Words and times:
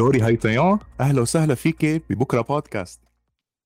لوري 0.00 0.22
هيتيان 0.22 0.78
أهلا 1.00 1.20
وسهلا 1.20 1.54
فيك 1.54 1.84
ببكرة 1.84 2.40
بودكاست 2.40 3.00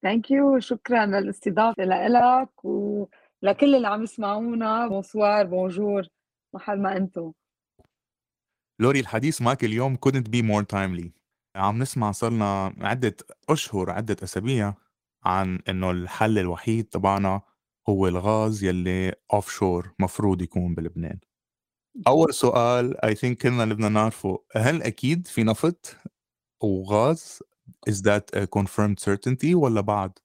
thank 0.03 0.31
you 0.31 0.59
شكرا 0.59 1.07
للاستضافة 1.07 1.85
لك 1.85 2.65
ولكل 2.65 3.75
اللي 3.75 3.89
عم 3.89 4.03
يسمعونا. 4.03 4.89
bonsoir 4.89 5.47
bonjour 5.47 6.07
محل 6.55 6.83
ما 6.83 6.97
أنتم. 6.97 7.33
لوري 8.81 9.01
الحديث 9.01 9.43
معك 9.43 9.65
اليوم 9.65 9.97
couldn't 9.97 10.29
be 10.29 10.43
more 10.43 10.65
timely. 10.77 11.09
عم 11.57 11.79
نسمع 11.79 12.13
صرنا 12.13 12.75
عدة 12.81 13.17
أشهر 13.49 13.91
عدة 13.91 14.17
أسابيع 14.23 14.75
عن 15.25 15.61
إنه 15.69 15.91
الحل 15.91 16.39
الوحيد 16.39 16.85
تبعنا 16.85 17.41
هو 17.89 18.09
الغاز 18.09 18.65
يلي 18.65 19.15
offshore 19.33 19.95
مفروض 19.99 20.43
يكون 20.43 20.75
بلبنان. 20.75 21.19
أول 22.07 22.35
سؤال 22.35 23.05
I 23.05 23.15
think 23.15 23.39
كلنا 23.43 23.63
اللي 23.63 23.75
بدنا 23.75 23.89
نعرفه. 23.89 24.45
هل 24.57 24.83
أكيد 24.83 25.27
في 25.27 25.45
نفط؟ 25.45 25.97
وغاز 26.65 27.43
is 27.91 28.03
that 28.03 28.37
a 28.37 28.47
confirmed 28.47 28.99
certainty 29.01 29.55
ولا 29.55 29.81
بعد؟ 29.81 30.19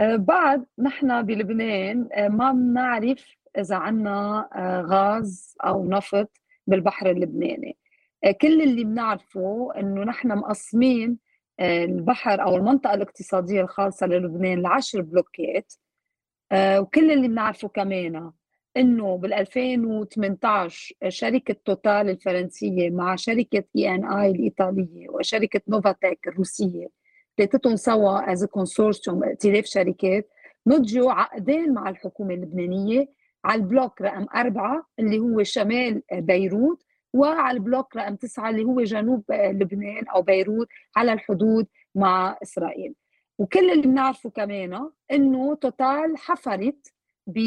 آه، 0.00 0.16
بعد 0.16 0.66
نحن 0.78 1.22
بلبنان 1.22 2.08
آه، 2.12 2.28
ما 2.28 2.52
بنعرف 2.52 3.36
إذا 3.58 3.76
عنا 3.76 4.48
آه، 4.54 4.80
غاز 4.82 5.56
أو 5.64 5.84
نفط 5.84 6.30
بالبحر 6.66 7.10
اللبناني 7.10 7.76
كل 8.40 8.62
اللي 8.62 8.84
بنعرفه 8.84 9.72
إنه 9.76 10.04
نحن 10.04 10.28
مقسمين 10.28 11.18
البحر 11.60 12.42
أو 12.42 12.56
المنطقة 12.56 12.94
الاقتصادية 12.94 13.60
الخاصة 13.60 14.06
للبنان 14.06 14.62
لعشر 14.62 15.00
بلوكات 15.00 15.72
وكل 16.54 17.10
اللي 17.10 17.28
بنعرفه 17.28 17.68
كمان 17.68 18.32
إنه 18.76 19.16
بال 19.16 19.32
2018 19.32 20.94
شركة 21.08 21.56
توتال 21.64 22.10
الفرنسية 22.10 22.90
مع 22.90 23.16
شركة 23.16 23.64
ENI 23.76 24.30
الإيطالية 24.30 25.08
وشركة 25.08 25.60
نوفاتيك 25.68 26.28
الروسية 26.28 26.88
ثلاثتهم 27.38 27.76
سوا 27.76 28.32
as 28.32 28.44
consortium 28.44 29.24
ائتلاف 29.24 29.64
شركات 29.64 30.28
مضوا 30.66 31.12
عقدين 31.12 31.74
مع 31.74 31.88
الحكومة 31.88 32.34
اللبنانية 32.34 33.08
على 33.44 33.62
البلوك 33.62 34.02
رقم 34.02 34.26
أربعة 34.36 34.86
اللي 34.98 35.18
هو 35.18 35.42
شمال 35.42 36.02
بيروت 36.12 36.82
وعلى 37.14 37.56
البلوك 37.56 37.96
رقم 37.96 38.16
تسعة 38.16 38.50
اللي 38.50 38.64
هو 38.64 38.82
جنوب 38.82 39.24
لبنان 39.30 40.08
أو 40.08 40.22
بيروت 40.22 40.68
على 40.96 41.12
الحدود 41.12 41.66
مع 41.94 42.38
إسرائيل. 42.42 42.94
وكل 43.38 43.70
اللي 43.70 43.82
بنعرفه 43.82 44.30
كمان 44.30 44.90
إنه 45.12 45.54
توتال 45.54 46.16
حفرت 46.16 46.92
ب 47.26 47.38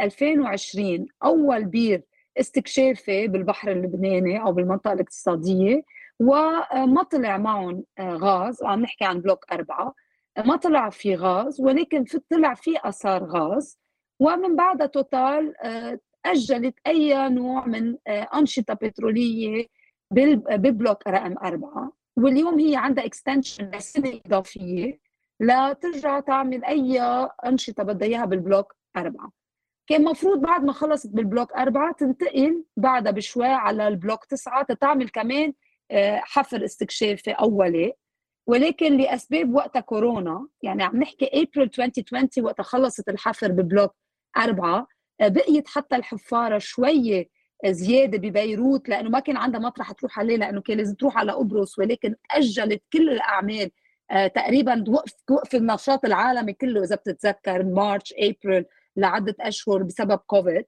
2020 0.00 1.06
أول 1.24 1.64
بير 1.64 2.02
استكشافي 2.40 3.28
بالبحر 3.28 3.70
اللبناني 3.72 4.42
أو 4.42 4.52
بالمنطقة 4.52 4.92
الاقتصادية 4.92 5.82
وما 6.20 7.02
طلع 7.10 7.36
معهم 7.38 7.84
غاز 8.00 8.62
وعم 8.62 8.80
نحكي 8.80 9.04
عن 9.04 9.20
بلوك 9.20 9.52
أربعة 9.52 9.94
ما 10.46 10.56
طلع 10.56 10.90
في 10.90 11.14
غاز 11.14 11.60
ولكن 11.60 12.04
في 12.04 12.20
طلع 12.30 12.54
في 12.54 12.74
آثار 12.84 13.24
غاز 13.24 13.78
ومن 14.20 14.56
بعدها 14.56 14.86
توتال 14.86 15.54
أجلت 16.26 16.74
أي 16.86 17.28
نوع 17.28 17.66
من 17.66 17.96
أنشطة 18.08 18.74
بترولية 18.74 19.66
ببلوك 20.10 21.06
رقم 21.08 21.34
أربعة 21.38 21.92
واليوم 22.16 22.58
هي 22.58 22.76
عندها 22.76 23.04
extension 23.06 23.70
لسنة 23.70 24.20
إضافية 24.26 24.98
لترجع 25.40 26.20
تعمل 26.20 26.64
أي 26.64 27.00
أنشطة 27.46 27.82
بدها 27.82 28.08
إياها 28.08 28.24
بالبلوك 28.24 28.74
أربعة. 28.96 29.32
كان 29.86 30.04
مفروض 30.04 30.40
بعد 30.40 30.64
ما 30.64 30.72
خلصت 30.72 31.10
بالبلوك 31.10 31.52
أربعة 31.52 31.92
تنتقل 31.94 32.64
بعدها 32.76 33.12
بشوي 33.12 33.46
على 33.46 33.88
البلوك 33.88 34.24
تسعة 34.24 34.62
تتعمل 34.64 35.08
كمان 35.08 35.52
آه، 35.90 36.20
حفر 36.24 36.64
استكشافي 36.64 37.30
أولي. 37.30 37.92
ولكن 38.46 38.96
لأسباب 38.96 39.54
وقتها 39.54 39.80
كورونا 39.80 40.48
يعني 40.62 40.82
عم 40.82 40.96
نحكي 40.96 41.26
أبريل 41.26 41.70
2020 41.78 42.28
وقتها 42.46 42.62
خلصت 42.62 43.08
الحفر 43.08 43.52
ببلوك 43.52 43.94
أربعة 44.36 44.86
آه، 45.20 45.28
بقيت 45.28 45.68
حتى 45.68 45.96
الحفارة 45.96 46.58
شوية 46.58 47.28
زيادة 47.66 48.18
ببيروت 48.18 48.88
لأنه 48.88 49.10
ما 49.10 49.20
كان 49.20 49.36
عندها 49.36 49.60
مطرح 49.60 49.92
تروح 49.92 50.18
عليه 50.18 50.36
لأنه 50.36 50.60
كان 50.60 50.76
لازم 50.76 50.94
تروح 50.94 51.18
على 51.18 51.32
قبرص 51.32 51.78
ولكن 51.78 52.14
أجلت 52.30 52.82
كل 52.92 53.10
الأعمال 53.10 53.70
آه، 54.10 54.26
تقريبا 54.26 54.84
وقف 54.88 55.12
وقف 55.30 55.54
النشاط 55.54 56.04
العالمي 56.04 56.52
كله 56.52 56.84
إذا 56.84 56.96
بتتذكر 56.96 57.62
March 57.62 58.14
April 58.18 58.64
لعدة 58.98 59.34
أشهر 59.40 59.82
بسبب 59.82 60.18
كوفيد 60.18 60.64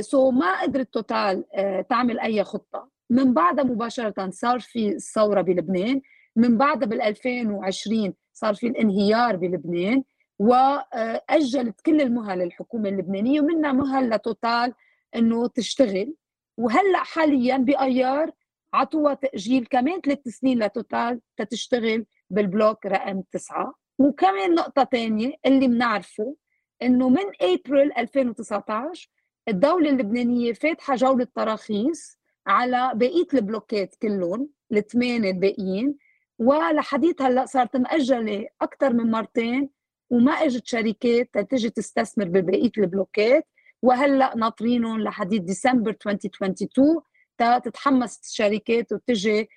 so 0.00 0.28
آه، 0.28 0.30
ما 0.30 0.62
قدرت 0.62 0.94
توتال 0.94 1.44
آه، 1.54 1.80
تعمل 1.80 2.20
أي 2.20 2.44
خطة. 2.44 2.90
من 3.10 3.34
بعدها 3.34 3.64
مباشرة 3.64 4.30
صار 4.30 4.60
في 4.60 4.88
الثوره 4.88 5.40
بلبنان. 5.40 6.00
من 6.36 6.58
بعدها 6.58 6.88
بال 6.88 7.02
2020 7.02 8.14
صار 8.32 8.54
في 8.54 8.66
الانهيار 8.66 9.36
بلبنان 9.36 10.02
واجلت 10.38 11.80
كل 11.80 12.00
المهل 12.00 12.42
الحكومة 12.42 12.88
اللبنانية 12.88 13.40
ومنها 13.40 13.72
مهل 13.72 14.10
لتوتال 14.10 14.72
إنه 15.16 15.46
تشتغل. 15.48 16.14
وهلأ 16.58 16.98
حاليا 16.98 17.56
بآيار 17.56 18.30
عطوها 18.74 19.14
تأجيل 19.14 19.66
كمان 19.66 20.00
ثلاث 20.00 20.28
سنين 20.28 20.58
لتوتال 20.62 21.20
تتشتغل 21.36 22.06
بالبلوك 22.30 22.86
رقم 22.86 23.22
تسعة. 23.32 23.74
وكمان 23.98 24.54
نقطة 24.54 24.84
تانية 24.84 25.32
اللي 25.46 25.68
بنعرفه 25.68 26.36
إنه 26.82 27.08
من 27.08 27.24
ابريل 27.40 27.92
2019 27.98 29.08
الدولة 29.48 29.90
اللبنانية 29.90 30.52
فاتحة 30.52 30.94
جولة 30.94 31.26
تراخيص 31.34 32.18
على 32.46 32.92
بقية 32.94 33.26
البلوكات 33.34 33.94
كلهم 34.02 34.48
الثمانية 34.72 35.30
الباقيين 35.30 35.96
ولحديت 36.38 37.22
هلأ 37.22 37.46
صارت 37.46 37.76
مأجلة 37.76 38.46
أكثر 38.62 38.92
من 38.92 39.10
مرتين 39.10 39.70
وما 40.10 40.32
إجت 40.32 40.66
شركات 40.66 41.38
تجي 41.38 41.70
تستثمر 41.70 42.24
ببقية 42.24 42.70
البلوكات 42.78 43.48
وهلأ 43.82 44.36
ناطرينهم 44.36 45.00
لحديت 45.00 45.42
ديسمبر 45.42 45.90
2022 46.06 47.00
تتحمس 47.38 48.20
الشركات 48.20 48.92
وتجي 48.92 49.48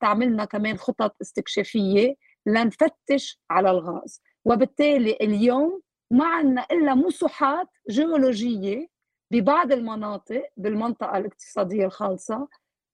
تعمل 0.00 0.26
لنا 0.26 0.44
كمان 0.44 0.76
خطط 0.76 1.16
استكشافية 1.22 2.14
لنفتش 2.46 3.40
على 3.50 3.70
الغاز. 3.70 4.22
وبالتالي 4.44 5.16
اليوم 5.20 5.80
ما 6.10 6.26
عندنا 6.26 6.66
إلا 6.70 6.94
مساحات 6.94 7.68
جيولوجية 7.90 8.88
ببعض 9.30 9.72
المناطق 9.72 10.42
بالمنطقة 10.56 11.18
الاقتصادية 11.18 11.86
الخالصة 11.86 12.48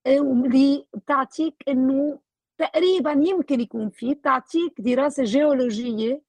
اللي 0.07 0.85
بتعطيك 0.95 1.55
إنه 1.67 2.19
تقريبا 2.57 3.11
يمكن 3.11 3.61
يكون 3.61 3.89
في 3.89 4.13
بتعطيك 4.13 4.81
دراسة 4.81 5.23
جيولوجية 5.23 6.21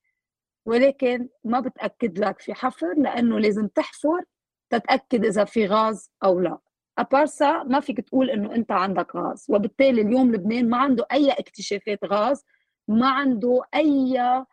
ولكن 0.66 1.28
ما 1.44 1.60
بتأكد 1.60 2.18
لك 2.18 2.40
في 2.40 2.54
حفر 2.54 2.94
لأنه 2.96 3.38
لازم 3.38 3.66
تحفر 3.68 4.24
تتأكد 4.70 5.24
إذا 5.24 5.44
في 5.44 5.66
غاز 5.66 6.10
أو 6.24 6.40
لا. 6.40 6.58
ابارسا 6.98 7.62
ما 7.62 7.80
فيك 7.80 8.00
تقول 8.00 8.30
إنه 8.30 8.54
أنت 8.54 8.72
عندك 8.72 9.16
غاز. 9.16 9.46
وبالتالي 9.48 10.00
اليوم 10.02 10.32
لبنان 10.32 10.68
ما 10.70 10.76
عنده 10.76 11.06
أي 11.12 11.30
اكتشافات 11.30 12.04
غاز 12.04 12.44
ما 12.88 13.08
عنده 13.10 13.62
أي 13.74 14.44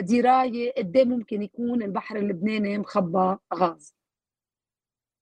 دراية 0.00 0.72
قد 0.76 0.96
إيه 0.96 1.04
ممكن 1.04 1.42
يكون 1.42 1.82
البحر 1.82 2.16
اللبناني 2.16 2.78
مخبى 2.78 3.36
غاز. 3.54 3.94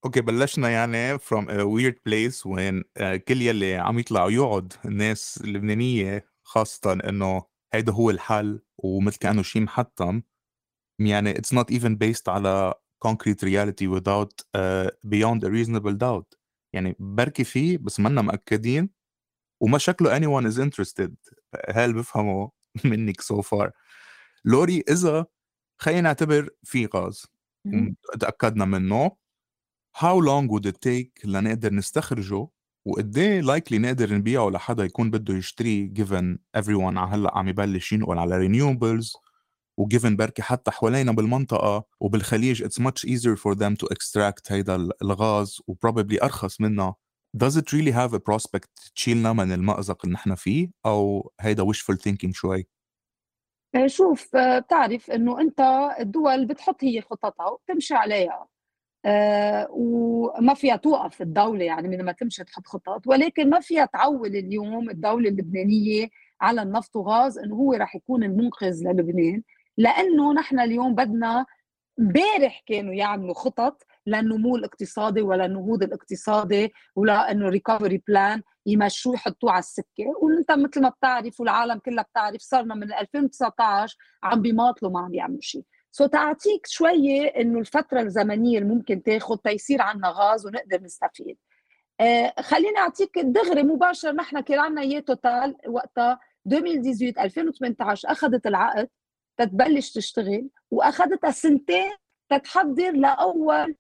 أوكي 0.04 0.20
بلشنا 0.20 0.68
يعني 0.70 1.18
from 1.18 1.44
a 1.48 1.64
weird 1.64 1.96
place 2.08 2.46
وين 2.46 2.84
آه، 2.96 3.16
كل 3.16 3.42
يلي 3.42 3.74
عم 3.74 3.98
يطلعوا 3.98 4.30
يقعد 4.30 4.72
الناس 4.84 5.40
اللبنانية 5.44 6.28
خاصة 6.42 6.92
إنه 6.92 7.42
هيدا 7.74 7.92
هو 7.92 8.10
الحل 8.10 8.60
ومثل 8.78 9.18
كأنه 9.18 9.42
شيء 9.42 9.62
محتم 9.62 10.22
يعني 11.00 11.34
it's 11.34 11.54
not 11.58 11.70
even 11.70 11.96
based 11.96 12.28
على 12.28 12.74
concrete 13.06 13.42
reality 13.42 13.86
without 13.86 14.32
uh, 14.56 14.90
beyond 15.06 15.44
a 15.44 15.50
reasonable 15.50 15.94
doubt. 15.94 16.38
يعني 16.72 16.96
بركي 16.98 17.44
فيه 17.44 17.78
بس 17.78 18.00
منا 18.00 18.22
مأكدين 18.22 18.90
وما 19.62 19.78
شكله 19.78 20.18
anyone 20.20 20.52
is 20.52 20.58
interested. 20.58 21.14
هل 21.70 21.92
بفهمه 21.92 22.50
منك 22.84 23.20
so 23.20 23.36
far. 23.42 23.70
لوري 24.44 24.84
إذا 24.90 25.26
خلينا 25.80 26.00
نعتبر 26.00 26.48
في 26.62 26.86
غاز. 26.86 27.26
تأكدنا 28.20 28.64
منه. 28.64 29.10
How 29.96 30.20
long 30.20 30.48
would 30.48 30.66
it 30.66 30.76
take 30.80 31.24
لنقدر 31.26 31.72
نستخرجه؟ 31.74 32.48
وقد 32.86 33.18
إيه 33.18 33.40
likely 33.40 33.78
نقدر 33.78 34.14
نبيعه 34.14 34.48
لحدا 34.50 34.84
يكون 34.84 35.10
بده 35.10 35.34
يشتريه 35.34 35.94
given 35.94 36.38
everyone 36.58 36.96
على 36.96 37.10
هلأ 37.14 37.38
عم 37.38 37.48
يبلش 37.48 37.92
ينقل 37.92 38.18
على 38.18 38.48
renewables 38.48 39.20
و 39.78 39.85
given 39.85 40.16
بركي 40.16 40.42
حتى 40.42 40.70
حوالينا 40.70 41.12
بالمنطقة 41.12 41.84
وبالخليج 42.00 42.64
it's 42.64 42.82
much 42.82 43.08
easier 43.08 43.36
for 43.36 43.54
them 43.54 43.76
to 43.76 43.86
extract 43.94 44.52
هيدا 44.52 44.88
الغاز 45.02 45.62
و 45.66 45.72
probably 45.72 46.22
أرخص 46.22 46.60
منا 46.60 46.94
does 47.36 47.56
it 47.56 47.72
really 47.72 47.92
have 47.92 48.14
a 48.14 48.18
prospect 48.18 48.92
تشيلنا 48.94 49.32
من 49.32 49.52
المأزق 49.52 50.04
اللي 50.04 50.14
نحن 50.14 50.34
فيه؟ 50.34 50.70
أو 50.86 51.32
هيدا 51.40 51.64
wishful 51.64 51.96
thinking 51.96 52.32
شوي؟ 52.32 52.68
شوف 53.86 54.36
بتعرف 54.36 55.10
إنه 55.10 55.40
أنت 55.40 55.60
الدول 56.00 56.46
بتحط 56.46 56.84
هي 56.84 57.00
خططها 57.00 57.46
وبتمشي 57.50 57.94
عليها. 57.94 58.46
آه 59.04 59.68
وما 59.70 60.54
فيها 60.54 60.76
توقف 60.76 61.22
الدولة 61.22 61.64
يعني 61.64 61.88
من 61.88 62.02
ما 62.04 62.12
تمشي 62.12 62.44
تحط 62.44 62.66
خطط 62.66 63.06
ولكن 63.06 63.50
ما 63.50 63.60
فيها 63.60 63.84
تعول 63.84 64.36
اليوم 64.36 64.90
الدولة 64.90 65.28
اللبنانية 65.28 66.08
على 66.40 66.62
النفط 66.62 66.96
وغاز 66.96 67.38
إنه 67.38 67.54
هو 67.56 67.72
رح 67.72 67.96
يكون 67.96 68.24
المنقذ 68.24 68.82
للبنان. 68.84 69.42
لأنه 69.76 70.32
نحن 70.34 70.60
اليوم 70.60 70.94
بدنا 70.94 71.46
امبارح 72.00 72.62
كانوا 72.66 72.94
يعملوا 72.94 73.34
خطط 73.34 73.86
للنمو 74.08 74.56
الاقتصادي 74.56 75.22
وللنهوض 75.22 75.82
الاقتصادي 75.82 76.72
ولأنه 76.96 77.48
recovery 77.48 78.02
plan 78.08 78.42
يمشوه 78.66 79.14
يحطوه 79.14 79.50
على 79.50 79.58
السكة. 79.58 80.04
وإنت 80.22 80.52
مثل 80.52 80.82
ما 80.82 80.88
بتعرف 80.88 81.40
والعالم 81.40 81.78
كلها 81.78 82.04
بتعرف 82.04 82.40
صرنا 82.40 82.74
من 82.74 82.92
2019 82.92 83.96
عم 84.22 84.42
بيماطلوا 84.42 84.90
ما 84.90 85.00
عم 85.00 85.14
يعملوا 85.14 85.40
شيء. 85.40 85.64
So 85.90 86.06
تعطيك 86.06 86.66
شوية 86.66 87.26
إنه 87.26 87.58
الفترة 87.58 88.00
الزمنية 88.00 88.58
اللي 88.58 88.74
ممكن 88.74 89.02
تاخذ 89.02 89.36
تيصير 89.36 89.82
عندنا 89.82 90.08
غاز 90.08 90.46
ونقدر 90.46 90.82
نستفيد. 90.82 91.38
آه 92.00 92.34
خليني 92.40 92.78
أعطيك 92.78 93.18
دغري 93.18 93.62
مباشر 93.62 94.12
نحن 94.12 94.40
كان 94.40 94.58
عندنا 94.58 94.82
إياه 94.82 95.00
توتال 95.00 95.56
وقتها. 95.68 96.20
2018 96.46 97.24
2018 97.24 98.08
أخذت 98.10 98.46
العقد 98.46 98.88
تتبلش 99.36 99.92
تشتغل 99.92 100.48
وأخذتها 100.70 101.30
سنتين 101.30 101.90
تتحضر 102.30 102.92
لأول 102.92 103.76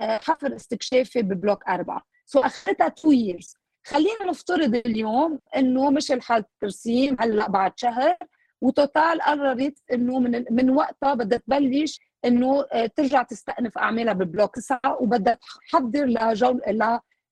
حفر 0.00 0.56
استكشافي 0.56 1.22
ببلوك 1.22 1.68
أربعة. 1.68 2.02
so 2.26 2.40
أخذتها 2.40 2.88
two 2.88 3.10
years 3.10 3.56
خلينا 3.86 4.24
نفترض 4.28 4.74
اليوم 4.74 5.38
إنه 5.56 5.90
مش 5.90 6.12
الحال 6.12 6.44
الترسيم 6.54 7.16
هلأ 7.20 7.48
بعد 7.48 7.72
شهر 7.76 8.16
وتوتال 8.60 9.22
قررت 9.22 9.78
إنه 9.92 10.18
من 10.18 10.44
من 10.50 10.70
وقتها 10.70 11.14
بدها 11.14 11.38
تبلش 11.38 12.00
إنه 12.24 12.64
آه، 12.72 12.86
ترجع 12.86 13.22
تستأنف 13.22 13.78
أعمالها 13.78 14.12
ببلوك 14.12 14.54
9 14.54 14.80
وبدها 15.00 15.38
تحضر 15.70 16.04
لجول 16.04 16.60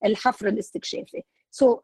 للحفر 0.04 0.48
الاستكشافي. 0.48 1.22
so, 1.50 1.80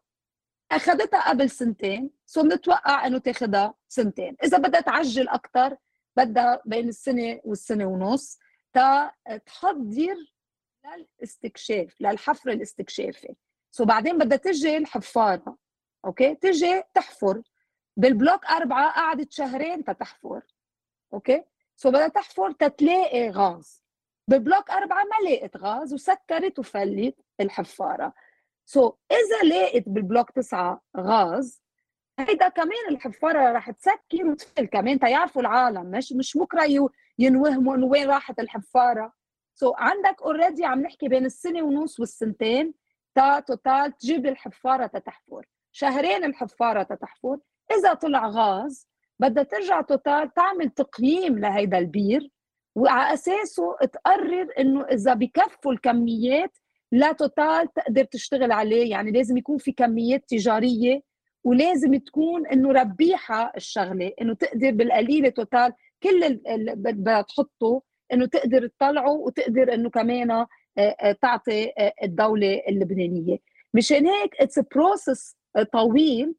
أخذتها 0.71 1.29
قبل 1.29 1.49
سنتين. 1.49 2.09
so 2.25 2.43
بنتوقع 2.43 3.07
إنه 3.07 3.17
تاخذها 3.17 3.73
سنتين. 3.87 4.35
إذا 4.43 4.57
بدها 4.57 4.81
تعجل 4.81 5.27
أكثر 5.27 5.77
بدها 6.17 6.61
بين 6.65 6.89
السنة 6.89 7.39
والسنة 7.43 7.85
ونص. 7.85 8.39
تحضر 8.73 10.15
للاستكشاف 10.85 12.01
للحفر 12.01 12.51
الاستكشافي. 12.51 13.35
So 13.71 13.85
بعدين 13.85 14.17
بدها 14.17 14.37
تجي 14.37 14.77
الحفارة 14.77 15.57
Okay؟ 16.05 16.35
تجي 16.35 16.83
تحفر. 16.93 17.41
بالبلوك 17.97 18.45
أربعة 18.45 18.91
قعدت 18.91 19.31
شهرين 19.31 19.83
تتحفر 19.83 20.41
okay؟ 21.13 21.43
So 21.75 21.89
بدها 21.89 22.07
تحفر 22.07 22.51
تتلاقي 22.51 23.29
غاز. 23.29 23.83
بالبلوك 24.27 24.71
أربعة 24.71 25.03
ما 25.03 25.29
لقيت 25.29 25.57
غاز 25.57 25.93
وسكرت 25.93 26.59
وفلت 26.59 27.15
الحفارة. 27.41 28.13
so, 28.65 28.93
إذا 29.11 29.49
لقيت 29.49 29.89
بالبلوك 29.89 30.31
تسعة 30.31 30.81
غاز 30.97 31.61
هيدا 32.19 32.49
كمان 32.49 32.89
الحفارة 32.89 33.51
رح 33.51 33.71
تسكر 33.71 34.25
وتفل 34.25 34.65
كمان 34.65 34.99
تيعرفوا 34.99 35.41
العالم. 35.41 35.91
مش 35.91 36.13
مش 36.13 36.37
بكرة 36.37 36.63
ينوهموا 37.19 37.75
إنه 37.75 37.85
وين 37.85 38.09
راحت 38.09 38.39
الحفارة. 38.39 39.13
so, 39.55 39.75
عندك 39.77 40.21
already 40.21 40.65
عم 40.65 40.81
نحكي 40.81 41.07
بين 41.07 41.25
السنة 41.25 41.61
ونص 41.61 41.99
والسنتين 41.99 42.73
تا 43.15 43.39
توتال 43.39 43.97
تجيب 43.97 44.25
الحفارة 44.25 44.85
تتحفر. 44.85 45.45
شهرين 45.71 46.23
الحفارة 46.23 46.83
تتحفر. 46.83 47.37
إذا 47.79 47.93
طلع 47.93 48.27
غاز 48.27 48.87
بدها 49.19 49.43
ترجع 49.43 49.81
توتال 49.81 50.33
تعمل 50.33 50.69
تقييم 50.69 51.39
لهيدا 51.39 51.77
البير 51.77 52.29
وعلى 52.75 53.13
أساسه 53.13 53.75
تقرر 53.77 54.47
إنه 54.59 54.83
إذا 54.83 55.13
بكفوا 55.13 55.71
الكميات 55.73 56.57
لا 56.91 57.11
توتال 57.11 57.73
تقدر 57.73 58.03
تشتغل 58.03 58.51
عليه. 58.51 58.91
يعني 58.91 59.11
لازم 59.11 59.37
يكون 59.37 59.57
في 59.57 59.71
كميات 59.71 60.23
تجارية 60.27 61.01
ولازم 61.43 61.95
تكون 61.95 62.47
إنه 62.47 62.71
ربيحة 62.71 63.51
الشغلة 63.57 64.11
إنه 64.21 64.33
تقدر 64.33 64.71
بالقليلة 64.71 65.29
توتال 65.29 65.73
كل 66.03 66.23
اللي 66.23 66.75
بدها 66.75 67.21
تحطه 67.21 67.81
إنه 68.13 68.25
تقدر 68.25 68.67
تطلعه 68.67 69.11
وتقدر 69.11 69.73
إنه 69.73 69.89
كمان 69.89 70.31
آه، 70.31 70.47
آه، 70.77 71.11
تعطي 71.11 71.73
آه، 71.77 71.93
الدولة 72.03 72.61
اللبنانية. 72.69 73.37
مشان 73.73 74.07
هيك 74.07 74.35
it's 74.39 74.59
process 74.59 75.35
طويل 75.73 76.35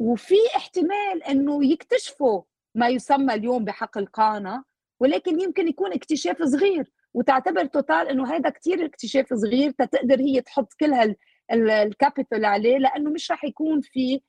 وفي 0.00 0.36
احتمال 0.56 1.22
إنه 1.28 1.66
يكتشفوا 1.66 2.42
ما 2.74 2.88
يسمى 2.88 3.34
اليوم 3.34 3.64
بحق 3.64 3.98
القانا 3.98 4.64
ولكن 5.00 5.40
يمكن 5.40 5.68
يكون 5.68 5.92
اكتشاف 5.92 6.42
صغير 6.42 6.92
وتعتبر 7.14 7.64
توتال 7.64 8.08
إنه 8.08 8.34
هذا 8.34 8.50
كثير 8.50 8.84
اكتشاف 8.84 9.34
صغير 9.34 9.70
تقدر 9.70 10.20
هي 10.20 10.40
تحط 10.40 10.72
كل 10.80 11.14
ال 11.52 11.63
capital 11.63 12.44
عليه 12.44 12.78
لأنه 12.78 13.10
مش 13.10 13.30
رح 13.30 13.44
يكون 13.44 13.80
في 13.80 14.20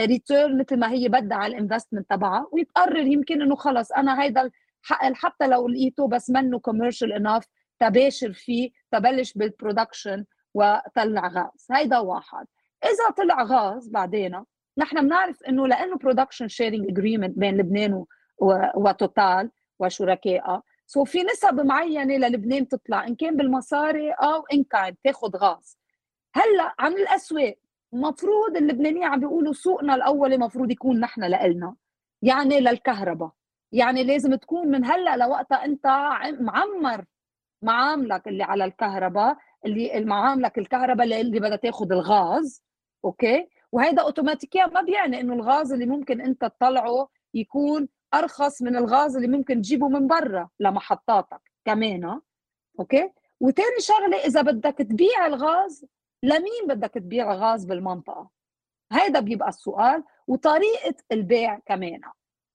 return 0.00 0.52
آه، 0.52 0.56
مثل 0.60 0.76
ما 0.76 0.90
هي 0.90 1.08
بدها 1.08 1.38
على 1.38 1.56
ال 1.56 1.61
investment 1.61 2.10
تبعها 2.10 2.46
ويتقرر 2.52 3.06
يمكن 3.06 3.42
إنه 3.42 3.56
خلص. 3.56 3.92
أنا 3.92 4.22
هيدا 4.22 4.50
حتى 5.14 5.46
لو 5.46 5.68
لقيته 5.68 6.08
بس 6.08 6.30
منه 6.30 6.58
commercial 6.58 7.12
enough 7.12 7.44
تباشر 7.80 8.32
فيه 8.32 8.70
تبلش 8.92 9.32
بال 9.32 9.47
production 9.47 10.24
وطلع 10.54 11.28
غاز. 11.28 11.66
هيدا 11.72 11.98
واحد. 11.98 12.46
إذا 12.84 13.10
طلع 13.16 13.42
غاز 13.42 13.88
بعدين 13.88 14.44
نحن 14.78 15.00
بنعرف 15.00 15.42
إنه 15.42 15.66
لإنه 15.66 15.96
production 15.96 16.48
sharing 16.48 16.88
agreement 16.90 17.38
بين 17.38 17.56
لبنان 17.56 18.04
وتوتال 18.76 19.50
وشركائها 19.78 20.62
so 20.86 21.04
في 21.04 21.22
نسب 21.22 21.60
معينة 21.60 22.16
للبنان 22.16 22.68
تطلع 22.68 23.06
إن 23.06 23.14
كان 23.14 23.36
بالمصاري 23.36 24.10
أو 24.10 24.44
إن 24.52 24.64
كان 24.64 24.94
تاخذ 25.04 25.36
غاز. 25.36 25.78
هلأ 26.34 26.74
عن 26.78 26.92
الأسواق 26.92 27.56
المفروض 27.94 28.56
اللبنانيين 28.56 29.04
عم 29.04 29.20
بيقولوا 29.20 29.52
سوقنا 29.52 29.94
الاولي 29.94 30.34
المفروض 30.34 30.70
يكون 30.70 31.00
نحن 31.00 31.24
لإلنا. 31.24 31.76
يعني 32.22 32.60
للكهرباء. 32.60 33.30
يعني 33.72 34.04
لازم 34.04 34.34
تكون 34.34 34.68
من 34.68 34.84
هلأ 34.84 35.16
لوقتها 35.16 35.64
أنت 35.64 35.86
معمر 36.40 37.04
معاملك 37.62 38.28
اللي 38.28 38.42
على 38.42 38.64
الكهرباء 38.64 39.36
اللي 39.64 40.04
معاملك 40.04 40.58
الكهرباء 40.58 41.20
اللي 41.20 41.40
بدها 41.40 41.56
تاخذ 41.56 41.92
الغاز 41.92 42.64
okay؟ 43.04 43.48
وهيدا 43.72 44.02
اوتوماتيكيا 44.02 44.66
ما 44.66 44.80
بيعني 44.80 45.20
إنه 45.20 45.34
الغاز 45.34 45.72
اللي 45.72 45.86
ممكن 45.86 46.20
أنت 46.20 46.44
تطلعه 46.44 47.08
يكون 47.34 47.88
أرخص 48.14 48.62
من 48.62 48.76
الغاز 48.76 49.16
اللي 49.16 49.28
ممكن 49.28 49.62
تجيبه 49.62 49.88
من 49.88 50.06
برا 50.06 50.48
لمحطاتك 50.60 51.40
كمان 51.64 52.20
okay؟ 52.80 53.10
وتاني 53.40 53.80
شغلة 53.80 54.16
إذا 54.24 54.42
بدك 54.42 54.78
تبيع 54.78 55.26
الغاز 55.26 55.86
لمين 56.22 56.66
بدك 56.68 56.94
تبيع 56.94 57.32
غاز 57.34 57.64
بالمنطقة؟ 57.64 58.30
هيدا 58.92 59.20
بيبقى 59.20 59.48
السؤال 59.48 60.04
وطريقة 60.26 60.94
البيع 61.12 61.58
كمان 61.58 62.00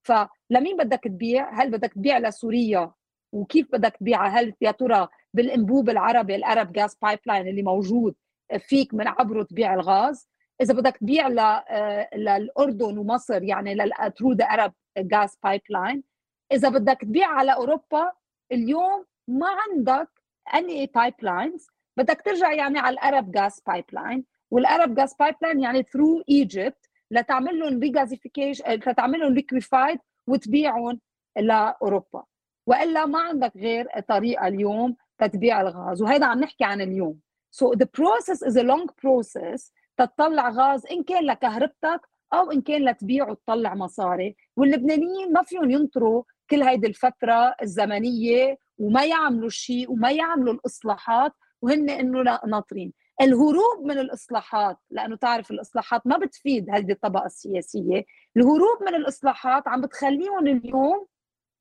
فلمين 0.03 0.77
بدك 0.77 1.03
تبيع؟ 1.03 1.61
هل 1.61 1.71
بدك 1.71 1.93
تبيع 1.93 2.17
لسوريا؟ 2.17 2.91
وكيف 3.33 3.71
بدك 3.71 3.95
تبيعها 3.99 4.27
هل 4.39 4.53
يا 4.61 4.71
ترى 4.71 5.07
بالإنبوب 5.33 5.89
العربي 5.89 6.35
ال 6.35 6.71
Arab 6.71 6.95
Gas 7.01 7.19
Pipeline 7.25 7.47
اللي 7.47 7.63
موجود 7.63 8.15
فيك 8.59 8.93
من 8.93 9.07
عبره 9.07 9.43
تبيع 9.43 9.73
الغاز؟ 9.73 10.29
إذا 10.61 10.73
بدك 10.73 10.97
تبيع 10.97 11.27
آه، 11.69 12.09
للأردن 12.15 12.97
ومصر 12.97 13.43
يعني 13.43 13.75
through 14.19 14.33
the 14.33 14.45
Arab 14.45 14.73
Gas 14.97 15.37
Pipeline 15.43 16.03
إذا 16.51 16.69
بدك 16.69 17.01
تبيع 17.01 17.27
على 17.27 17.53
أوروبا 17.53 18.11
اليوم 18.51 19.05
ما 19.27 19.47
عندك 19.47 20.09
any 20.55 20.85
pipelines 20.85 21.67
بدك 21.97 22.21
ترجع 22.25 22.53
يعني 22.53 22.79
على 22.79 22.93
ال 22.93 23.31
Arab 23.31 23.61
Gas 23.67 23.85
Pipeline 23.91 24.25
وال 24.51 24.95
Arab 24.95 25.13
Gas 25.19 25.35
Pipeline 25.41 25.59
يعني 25.59 25.83
through 25.83 26.23
Egypt 26.29 26.89
لتعمل 27.11 27.59
لهم 27.59 27.79
regasification 27.79 28.71
لتعمل 28.71 29.19
لهم 29.19 29.33
liquefied 29.33 29.99
وتبيعهم 30.27 30.99
لأوروبا. 31.37 32.23
وإلا 32.67 33.05
ما 33.05 33.19
عندك 33.19 33.51
غير 33.55 33.99
طريقة 34.07 34.47
اليوم 34.47 34.95
تتبيع 35.17 35.61
الغاز 35.61 36.01
وهذا 36.01 36.25
عم 36.25 36.39
نحكي 36.39 36.63
عن 36.63 36.81
اليوم. 36.81 37.19
So 37.51 37.65
the 37.75 37.85
process 37.85 38.41
is 38.41 38.55
a 38.55 38.63
long 38.63 38.87
process 38.87 39.71
تطلع 39.97 40.49
غاز 40.49 40.85
إن 40.85 41.03
كان 41.03 41.23
لكهربتك 41.25 42.01
أو 42.33 42.51
إن 42.51 42.61
كان 42.61 42.85
لتبيع 42.89 43.29
وتطلع 43.29 43.75
مصاري. 43.75 44.35
واللبنانيين 44.57 45.33
ما 45.33 45.43
فيهم 45.43 45.71
ينطروا 45.71 46.23
كل 46.49 46.63
هيدي 46.63 46.87
الفترة 46.87 47.55
الزمنية 47.61 48.57
وما 48.77 49.05
يعملوا 49.05 49.49
شيء 49.49 49.91
وما 49.91 50.11
يعملوا 50.11 50.53
الإصلاحات 50.53 51.31
وهن 51.63 51.89
إنه 51.89 52.39
ناطرين. 52.47 52.93
الهروب 53.21 53.85
من 53.85 53.99
الإصلاحات 53.99 54.77
لأنه 54.89 55.15
تعرف 55.15 55.51
الإصلاحات 55.51 56.01
ما 56.07 56.17
بتفيد 56.17 56.69
هذه 56.69 56.91
الطبقة 56.91 57.25
السياسية. 57.25 58.05
الهروب 58.37 58.83
من 58.87 58.95
الإصلاحات 58.95 59.67
عم 59.67 59.81
بتخليهم 59.81 60.47
اليوم 60.47 61.07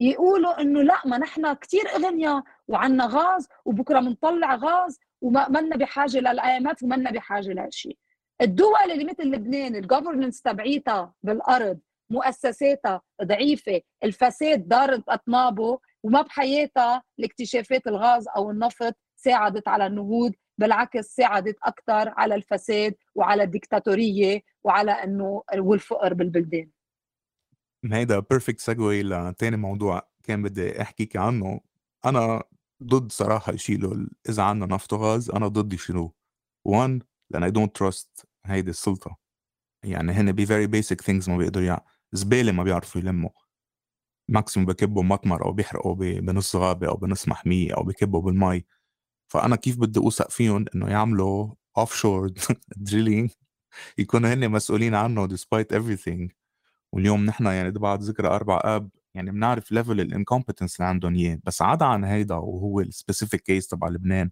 يقولوا 0.00 0.60
إنه 0.60 0.82
لا 0.82 1.02
ما 1.06 1.18
نحن 1.18 1.52
كثير 1.52 1.82
أغنياء 1.96 2.42
وعنا 2.68 3.06
غاز 3.06 3.48
وبكرة 3.64 4.00
بنطلع 4.00 4.54
غاز 4.54 4.98
وما 5.20 5.48
منا 5.48 5.76
بحاجة 5.76 6.18
لل 6.18 6.56
IMF 6.56 6.82
ومنا 6.82 7.10
بحاجة 7.10 7.66
لشيء 7.68 7.96
الدول 8.40 8.90
اللي 8.92 9.04
مثل 9.04 9.22
لبنان 9.22 9.76
ال 9.76 9.82
governance 9.82 10.42
تبعيتها 10.42 11.14
بالأرض 11.22 11.78
مؤسساتها 12.10 13.02
ضعيفة 13.22 13.80
الفساد 14.04 14.68
ضارب 14.68 15.02
أطنابه 15.08 15.78
وما 16.02 16.22
بحياتها 16.22 17.02
لاكتشافات 17.18 17.86
الغاز 17.86 18.28
أو 18.36 18.50
النفط 18.50 18.94
ساعدت 19.24 19.68
على 19.68 19.86
النهوض 19.86 20.32
بالعكس 20.58 21.06
ساعدت 21.06 21.56
أكثر 21.62 22.08
على 22.16 22.34
الفساد 22.34 22.94
وعلى 23.14 23.42
الدكتاتورية 23.42 24.42
وعلى 24.64 24.90
إنه 24.92 25.42
والفقر 25.58 26.14
بالبلدان. 26.14 26.70
هيدا 27.84 28.18
perfect 28.18 28.60
segue 28.60 29.02
لتاني 29.02 29.56
موضوع 29.56 30.08
كان 30.22 30.42
بدي 30.42 30.82
احكيك 30.82 31.16
عنه. 31.16 31.60
أنا 32.04 32.42
ضد 32.82 33.12
صراحة 33.12 33.52
يشيلوا 33.52 34.06
إذا 34.28 34.42
عندنا 34.42 34.74
نفط 34.74 34.92
وغاز 34.92 35.30
أنا 35.30 35.48
ضد 35.48 35.72
يشيلوه 35.72 36.12
1 36.64 37.02
لأن 37.30 37.42
I 37.42 37.50
don't 37.50 37.76
trust 37.76 38.26
هيدي 38.46 38.70
السلطة. 38.70 39.16
يعني 39.84 40.12
هن 40.12 40.32
بي 40.32 40.46
very 40.46 40.66
basic 40.66 41.00
things 41.00 41.30
ما 41.30 41.36
بيقدروا 41.36 41.66
يعني 41.66 41.84
زبالة 42.12 42.52
ما 42.52 42.62
بيعرفوا 42.62 43.00
يلموا. 43.00 43.30
Maximum 44.28 44.66
بكبوا 44.66 45.02
مطمر 45.02 45.44
أو 45.44 45.52
بيحرقوا 45.52 45.94
بنص 45.94 46.56
غابة 46.56 46.88
أو 46.88 46.96
بنص 46.96 47.28
محمية 47.28 47.74
أو 47.74 47.82
بكبوا 47.82 48.20
بالمي. 48.20 48.64
فأنا 49.32 49.56
كيف 49.56 49.76
بدي 49.78 50.00
أوثق 50.00 50.30
فيهم 50.30 50.64
إنه 50.74 50.88
يعملوا 50.88 51.54
offshore 51.78 52.30
drilling 52.76 53.30
يكونوا 53.98 54.32
هن 54.34 54.50
مسؤولين 54.50 54.94
عنه 54.94 55.28
despite 55.28 55.76
everything. 55.76 56.28
واليوم 56.92 57.24
نحن 57.24 57.46
يعني 57.46 57.70
بعد 57.70 58.02
ذكرى 58.02 58.28
أربع 58.28 58.60
آب 58.64 58.90
يعني 59.14 59.30
بنعرف 59.30 59.72
level 59.72 60.00
ال 60.00 60.06
incompetence 60.06 60.76
اللي 60.76 60.88
عندهم 60.88 61.14
إياه. 61.14 61.38
بس 61.44 61.62
عدا 61.62 61.84
عن 61.86 62.04
هيدا 62.04 62.34
وهو 62.34 62.80
ال 62.80 62.87
specific 62.87 63.40
case 63.42 63.66
تبع 63.68 63.88
لبنان 63.88 64.30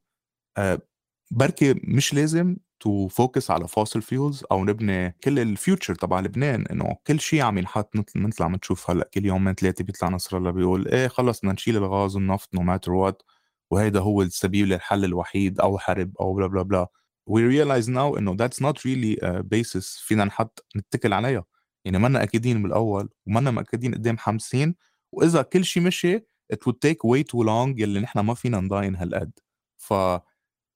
أه 0.58 0.82
بركي 1.30 1.74
مش 1.84 2.14
لازم 2.14 2.56
to 2.80 3.08
focus 3.08 3.50
على 3.50 3.68
fossil 3.68 4.02
fuels 4.02 4.44
أو 4.52 4.64
نبني 4.64 5.10
كل 5.24 5.38
ال 5.38 5.46
future 5.46 5.94
تبع 5.94 6.20
لبنان 6.20 6.66
إنه 6.66 6.96
كل 7.06 7.20
شيء 7.20 7.42
عم 7.42 7.58
ينحط 7.58 7.96
نطلع 8.16 8.46
بنشوف 8.46 8.90
هلأ 8.90 9.10
كل 9.14 9.26
يومين 9.26 9.54
ثلاثة 9.54 9.84
بيطلع 9.84 10.08
نصر 10.08 10.36
الله 10.36 10.50
بيقول 10.50 10.88
إيه 10.88 11.08
خلص 11.08 11.40
بدنا 11.40 11.52
نشيل 11.52 11.76
الغاز 11.76 12.16
والنفط 12.16 12.54
no 12.54 12.62
matter 12.62 12.92
what 12.92 13.22
وهيدا 13.70 14.00
هو 14.00 14.22
السبيل 14.22 14.68
للحل 14.68 15.04
الوحيد 15.04 15.60
أو 15.60 15.78
حرب 15.78 16.16
أو 16.20 16.34
بلا 16.34 16.46
بلا 16.46 16.62
بلا 16.62 16.86
we 17.30 17.40
realize 17.40 17.86
now 17.88 18.18
إنه 18.18 18.36
not 18.36 18.76
really 18.78 19.16
a 19.22 19.42
basis 19.42 20.00
فينا 20.04 20.24
نحط 20.24 20.66
نتكل 20.76 21.12
عليها. 21.12 21.44
يعني 21.84 21.98
منا 21.98 22.22
أكيدين 22.22 22.62
بالاول 22.62 23.08
ومنا 23.26 23.50
مأكدين 23.50 23.94
قدام 23.94 24.16
50 24.16 24.74
وإذا 25.12 25.42
كل 25.42 25.64
شيء 25.64 25.82
مشي 25.82 26.18
it 26.52 26.58
would 26.66 26.76
take 26.86 26.98
way 27.04 27.22
too 27.22 27.44
long 27.44 27.74
يلي 27.80 28.00
نحن 28.00 28.20
ما 28.20 28.34
فينا 28.34 28.60
نضاين 28.60 28.96
هالقد. 28.96 29.32
ف 29.78 29.94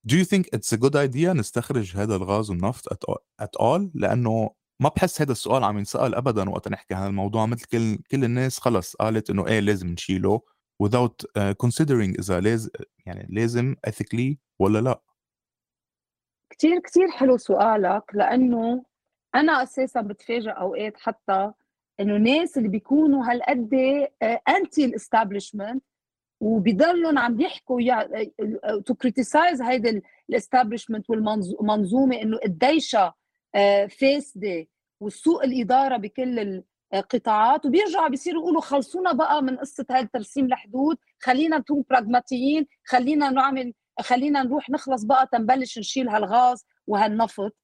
do 0.09 0.15
you 0.17 0.25
think 0.25 0.45
it's 0.57 0.73
a 0.73 0.77
good 0.77 0.97
idea 0.97 1.33
نستخرج 1.33 1.97
هذا 1.97 2.17
الغاز 2.17 2.51
والنفط 2.51 3.11
at 3.43 3.57
all؟ 3.61 3.91
لأنه 3.95 4.51
ما 4.81 4.89
بحس 4.89 5.23
هذا 5.23 5.33
السؤال 5.33 5.65
عم 5.65 5.79
ينسأل 5.79 6.15
ابدا 6.15 6.51
وقت 6.51 6.69
نحكي 6.69 6.95
عن 6.95 7.07
الموضوع 7.07 7.47
مثل 7.47 7.65
كل 7.65 7.97
كل 7.97 8.25
الناس 8.25 8.59
خلص 8.59 8.97
قالت 8.97 9.31
إنه 9.31 9.47
إيه 9.47 9.61
لازم 9.61 9.89
نشيله. 9.89 10.41
Without 10.83 11.25
uh, 11.39 11.55
considering 11.67 12.19
إذا 12.19 12.41
لازم 12.41 12.71
يعني 13.07 13.27
لازم 13.31 13.75
ethically 13.89 14.37
ولا 14.59 14.79
لا. 14.79 15.01
كثير 16.51 16.79
كثير 16.81 17.11
حلو 17.11 17.37
سؤالك 17.37 18.03
لأنه 18.15 18.85
أنا 19.35 19.63
أساسا 19.63 20.01
بتفاجئ 20.01 20.51
أوقات 20.51 20.97
حتى 20.97 21.53
إنه 22.01 22.17
ناس 22.17 22.59
اللي 22.59 22.69
بيكونوا 22.69 23.25
هالقد 23.25 23.75
anti 24.49 24.85
ال 24.85 24.92
establishment 24.92 25.85
وبيضلهم 26.41 27.19
عم 27.19 27.41
يحكوا 27.41 27.81
to 28.81 28.95
criticize 28.95 29.63
هيدي 29.63 30.03
ال 30.31 30.36
establishment 30.36 31.11
والمنظومه 31.11 32.23
إنه 32.23 32.39
قديشها 32.39 33.15
فاسدة 34.01 34.67
وسوء 35.01 35.45
الإدارة 35.45 35.97
بكل 35.97 36.63
القطاعات 36.95 37.67
وبيرجعوا 37.67 38.09
بيصيروا 38.09 38.43
يقولوا 38.43 38.61
خلصونا 38.61 39.13
بقى 39.13 39.43
من 39.43 39.57
قصة 39.57 39.87
هذا 39.91 40.09
ترسيم 40.13 40.45
الحدود 40.45 40.97
خلينا 41.23 41.59
نكون 41.59 41.85
براغماتيين 41.91 42.67
خلينا 42.85 43.31
نعمل 43.31 43.73
خلينا 44.01 44.43
نروح 44.43 44.71
نخلص 44.71 45.05
بقى 45.05 45.29
تنبلش 45.33 45.79
نشيل 45.79 46.09
هالغاز 46.09 46.67
وهالنفط. 46.87 47.57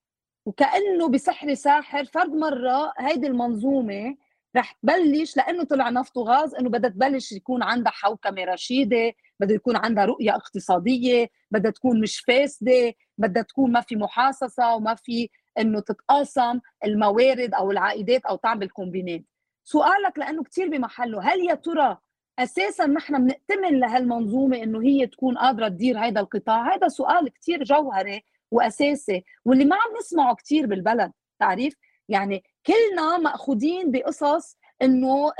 وكأنه 0.46 1.08
بسحر 1.08 1.54
ساحر 1.54 2.04
فرد 2.04 2.30
مرة 2.34 2.92
هيدي 2.98 3.26
المنظومة 3.26 4.16
رح 4.56 4.72
تبلش 4.72 5.36
لأنه 5.36 5.64
طلع 5.64 5.90
نفط 5.90 6.16
وغاز 6.16 6.54
إنه 6.54 6.70
بدها 6.70 6.90
تبلش 6.90 7.32
يكون 7.32 7.62
عندها 7.62 7.92
حوكمة 7.92 8.44
رشيدة 8.44 9.12
بدها 9.40 9.56
يكون 9.56 9.76
عندها 9.76 10.04
رؤية 10.04 10.30
اقتصادية 10.36 11.28
بدها 11.50 11.70
تكون 11.70 12.00
مش 12.00 12.20
فاسدة 12.20 12.92
بدها 13.18 13.42
تكون 13.42 13.72
ما 13.72 13.80
في 13.80 13.96
محاصصة 13.96 14.74
وما 14.74 14.94
في 14.94 15.28
إنه 15.58 15.80
تتقاسم 15.80 16.60
الموارد 16.84 17.54
أو 17.54 17.70
العائدات 17.70 18.24
أو 18.24 18.36
تعمل 18.36 18.68
كومبينات 18.68 19.22
سؤالك 19.64 20.18
لأنه 20.18 20.42
كثير 20.42 20.68
بمحله 20.68 21.20
هل 21.20 21.40
يا 21.40 21.54
ترى 21.54 21.98
أساسا 22.38 22.86
نحن 22.86 23.24
بنأتمن 23.24 23.80
لهالمنظومة 23.80 24.56
إنه 24.56 24.82
هي 24.82 25.06
تكون 25.06 25.38
قادرة 25.38 25.68
تدير 25.68 25.98
هذا 25.98 26.20
القطاع؟ 26.20 26.74
هذا 26.74 26.88
سؤال 26.88 27.32
كثير 27.32 27.64
جوهري 27.64 28.22
وأساسي 28.50 29.24
واللي 29.44 29.64
ما 29.64 29.76
عم 29.76 29.96
نسمعه 30.00 30.34
كثير 30.34 30.66
بالبلد 30.66 31.12
تعريف؟ 31.38 31.74
يعني 32.08 32.44
كلنا 32.66 33.18
مأخوذين 33.18 33.90
بقصص 33.90 34.56
إنه 34.82 35.32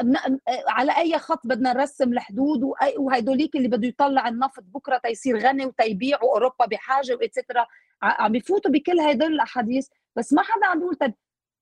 على 0.68 0.96
أي 0.98 1.18
خط 1.18 1.46
بدنا 1.46 1.72
نرسم 1.72 2.12
الحدود 2.12 2.60
وهدوليك 2.98 3.56
اللي 3.56 3.68
بده 3.68 3.88
يطلع 3.88 4.28
النفط 4.28 4.62
بكرة 4.62 4.98
تيصير 4.98 5.38
غني 5.38 5.66
وتيبيع 5.66 6.22
وأوروبا 6.22 6.66
بحاجة 6.66 7.14
واتسترا 7.14 7.66
عم 8.02 8.32
بفوتوا 8.32 8.70
بكل 8.70 9.00
هدول 9.00 9.32
الأحاديث 9.32 9.88
بس 10.16 10.32
ما 10.32 10.42
حدا 10.42 10.66
عم 10.66 10.78
بيقول 10.78 10.94
طيب 10.94 11.14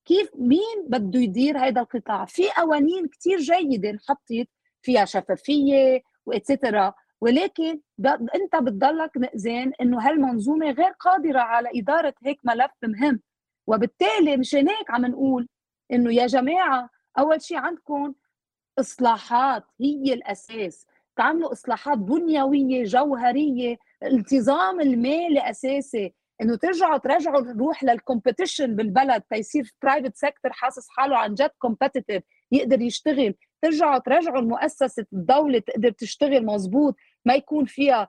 كيف 0.04 0.30
مين 0.34 0.86
بده 0.88 1.20
يدير 1.20 1.58
هذا 1.58 1.80
القطاع؟ 1.80 2.24
في 2.24 2.50
قوانين 2.50 3.08
كثير 3.08 3.38
جيدة 3.38 3.90
انحطت 3.90 4.48
فيها 4.82 5.04
شفافية 5.04 6.00
واتسترا 6.26 6.94
ولكن 7.20 7.80
انت 8.34 8.56
بتضلك 8.62 9.10
نقزان 9.16 9.72
إنه 9.80 10.08
هالمنظومة 10.08 10.70
غير 10.70 10.90
قادرة 11.00 11.40
على 11.40 11.68
إدارة 11.74 12.14
هيك 12.24 12.40
ملف 12.44 12.70
مهم. 12.82 13.20
وبالتالي 13.66 14.36
مشان 14.36 14.68
هيك 14.68 14.90
عم 14.90 15.06
نقول 15.06 15.48
إنه 15.92 16.14
يا 16.14 16.26
جماعة 16.26 16.90
أول 17.18 17.42
شيء 17.42 17.56
عندكم 17.56 18.14
إصلاحات 18.78 19.64
هي 19.80 20.14
الأساس. 20.14 20.86
تعملوا 21.16 21.52
إصلاحات 21.52 21.98
بنيوية 21.98 22.84
جوهرية 22.84 23.76
الانتظام 24.02 24.80
المالي 24.80 25.50
أساسي. 25.50 26.14
إنه 26.42 26.56
ترجعوا 26.56 26.98
ترجعوا 26.98 27.40
الروح 27.40 27.84
لل 27.84 27.99
competition 27.99 28.76
بالبلد 28.76 29.22
تيصير 29.22 29.72
private 29.82 30.16
sector 30.16 30.52
حاسس 30.52 30.88
حاله 30.88 31.16
عن 31.16 31.34
جد 31.34 31.50
competitive 31.58 32.22
يقدر 32.52 32.80
يشتغل. 32.80 33.34
ترجعوا 33.62 33.98
ترجعوا 33.98 34.38
المؤسسة 34.38 35.06
الدولة 35.12 35.58
تقدر 35.58 35.90
تشتغل 35.90 36.46
مضبوط 36.46 36.96
ما 37.24 37.34
يكون 37.34 37.64
فيها 37.64 38.08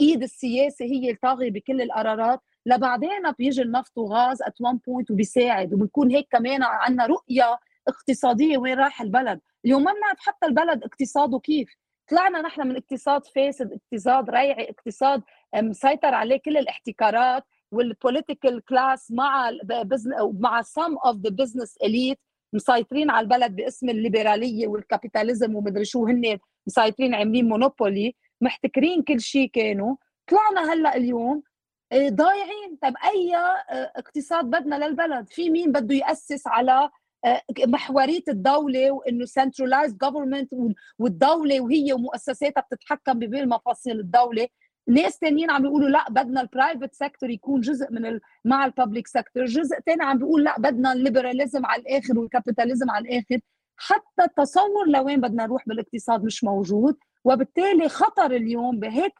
إيد 0.00 0.22
السياسة 0.22 0.84
هي 0.84 1.10
الطاغيه 1.10 1.50
بكل 1.50 1.82
القرارات. 1.82 2.40
لبعدين 2.66 3.32
بيجي 3.38 3.62
النفط 3.62 3.98
وغاز 3.98 4.42
at 4.42 4.60
one 4.60 4.78
point 4.86 5.10
وبيساعد 5.10 5.74
وبنكون 5.74 6.10
هيك 6.10 6.28
كمان 6.30 6.62
عندنا 6.62 7.06
رؤية 7.06 7.58
اقتصادية 7.88 8.58
وين 8.58 8.78
رايح 8.78 9.00
البلد. 9.00 9.40
اليوم 9.64 9.82
ما 9.82 9.92
بنعرف 9.92 10.18
حتى 10.18 10.46
البلد 10.46 10.84
اقتصاده 10.84 11.38
كيف. 11.38 11.68
طلعنا 12.10 12.40
نحن 12.40 12.68
من 12.68 12.76
اقتصاد 12.76 13.26
فاسد 13.26 13.72
اقتصاد 13.72 14.30
ريعي 14.30 14.70
اقتصاد 14.70 15.22
مسيطر 15.56 16.14
عليه 16.14 16.36
كل 16.36 16.56
الاحتكارات 16.56 17.44
وال 17.72 17.89
political 17.89 18.64
class 18.64 19.10
مع 19.10 19.50
مع 20.40 20.62
some 20.62 20.96
of 21.04 21.16
the 21.16 21.30
business 21.30 21.76
elite 21.76 22.18
مسيطرين 22.52 23.10
على 23.10 23.24
البلد 23.24 23.56
باسم 23.56 23.88
الليبرالية 23.88 24.66
وال 24.66 24.81
capitalism 24.81 25.56
ومدري 25.56 25.84
شو 25.84 26.06
هن 26.06 26.38
مسيطرين 26.66 27.14
عاملين 27.14 27.48
monopoly 27.48 28.14
محتكرين 28.40 29.02
كل 29.02 29.20
شيء 29.20 29.50
كانوا. 29.50 29.96
طلعنا 30.26 30.72
هلأ 30.72 30.96
اليوم 30.96 31.42
آه، 31.92 32.08
ضايعين. 32.08 32.78
طيب 32.82 32.94
أي 33.04 33.36
آه، 33.36 33.92
اقتصاد 33.96 34.44
بدنا 34.44 34.86
للبلد؟ 34.86 35.28
في 35.28 35.50
مين 35.50 35.72
بده 35.72 35.94
يأسس 35.94 36.46
على 36.46 36.90
آه، 37.24 37.42
محورية 37.66 38.22
الدولة 38.28 38.90
وإنه 38.90 39.24
centralized 39.24 39.94
government 39.94 40.50
والدولة 40.98 41.60
وهي 41.60 41.92
ومؤسساتها 41.92 42.60
بتتحكم 42.60 43.18
ببين 43.18 43.48
مفاصل 43.48 43.90
الدولة؟ 43.90 44.48
ناس 44.88 45.18
تانيين 45.18 45.50
عم 45.50 45.62
بيقولوا 45.62 45.88
لا 45.88 46.04
بدنا 46.10 46.40
ال 46.40 46.47
private 46.47 46.94
sector 46.94 47.30
يكون 47.30 47.60
جزء 47.60 47.92
من 47.92 48.06
ال... 48.06 48.20
مع 48.44 48.64
ال 48.64 48.70
public 48.70 49.06
sector 49.06 49.44
جزء 49.44 49.80
تاني 49.86 50.04
عم 50.04 50.18
بيقول 50.18 50.44
لا 50.44 50.60
بدنا 50.60 50.92
ال 50.92 50.99
liberalism 50.99 51.66
على 51.66 51.82
الآخر 51.82 52.18
وال 52.18 52.30
capitalism 52.30 52.90
على 52.90 53.08
الآخر. 53.08 53.40
حتى 53.76 54.24
التصور 54.24 54.86
لوين 54.88 55.20
بدنا 55.20 55.46
نروح 55.46 55.68
بالاقتصاد 55.68 56.24
مش 56.24 56.44
موجود 56.44 56.96
وبالتالي 57.24 57.88
خطر 57.88 58.30
اليوم 58.30 58.80
بهيك 58.80 59.12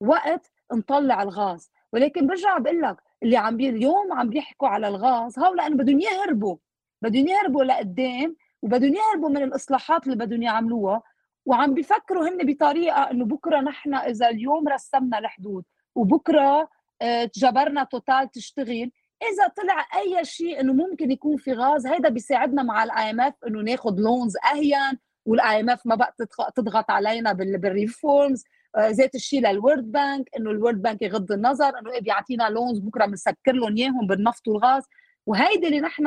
وقت 0.00 0.52
نطلع 0.74 1.22
الغاز. 1.22 1.70
ولكن 1.92 2.26
برجع 2.26 2.58
بقول 2.58 2.80
لك 2.82 2.96
اللي 3.22 3.36
عم 3.36 3.56
بي 3.56 3.68
اليوم 3.68 4.12
عم 4.12 4.28
بيحكوا 4.30 4.68
على 4.68 4.88
الغاز 4.88 5.38
هو 5.38 5.54
لأنه 5.54 5.76
بدهم 5.76 6.00
يهربوا. 6.00 6.56
بدهم 7.02 7.26
يهربوا 7.28 7.64
لقدام 7.64 8.36
وبدهم 8.62 8.94
يهربوا 8.94 9.28
من 9.28 9.42
الإصلاحات 9.42 10.06
اللي 10.06 10.16
بدهم 10.16 10.42
يعملوها. 10.42 11.02
وعم 11.46 11.74
بيفكروا 11.74 12.28
هن 12.28 12.38
بطريقة 12.46 13.10
إنه 13.10 13.24
بكرة 13.24 13.60
نحن 13.60 13.94
إذا 13.94 14.28
اليوم 14.28 14.68
رسمنا 14.68 15.18
الحدود 15.18 15.64
وبكرة 15.94 16.68
آه، 17.02 17.30
جبرنا 17.36 17.84
توتال 17.84 18.30
تشتغل 18.30 18.90
إذا 19.32 19.46
طلع 19.56 19.86
أي 20.00 20.24
شيء 20.24 20.60
إنه 20.60 20.72
ممكن 20.72 21.10
يكون 21.10 21.36
في 21.36 21.52
غاز 21.52 21.86
هيدا 21.86 22.08
بيساعدنا 22.08 22.62
مع 22.62 22.84
ال 22.84 23.10
IMF 23.10 23.34
إنه 23.46 23.60
ناخذ 23.60 23.94
loans 24.00 24.32
أهين 24.52 24.98
وال 25.26 25.60
IMF 25.60 25.86
ما 25.86 25.94
بقى 25.94 26.14
تضغط 26.56 26.90
علينا 26.90 27.32
بال 27.32 27.57
reforms 27.57 28.44
ذات 28.78 29.14
الشيء 29.14 29.40
لل 29.48 29.61
World 29.61 29.92
Bank 29.92 30.28
إنه 30.36 30.50
ال 30.50 30.55
World 30.55 30.82
Bank 30.82 31.02
يغض 31.02 31.32
النظر 31.32 31.78
إنه 31.78 31.92
إيه 31.92 32.00
بيعطينا 32.00 32.48
loans 32.50 32.78
بكرة 32.78 33.06
بنسكر 33.06 33.52
لهم 33.52 33.76
إياهم 33.76 34.06
بالنفط 34.06 34.48
والغاز. 34.48 34.82
وهيدي 35.26 35.66
اللي 35.66 35.80
نحن 35.80 36.06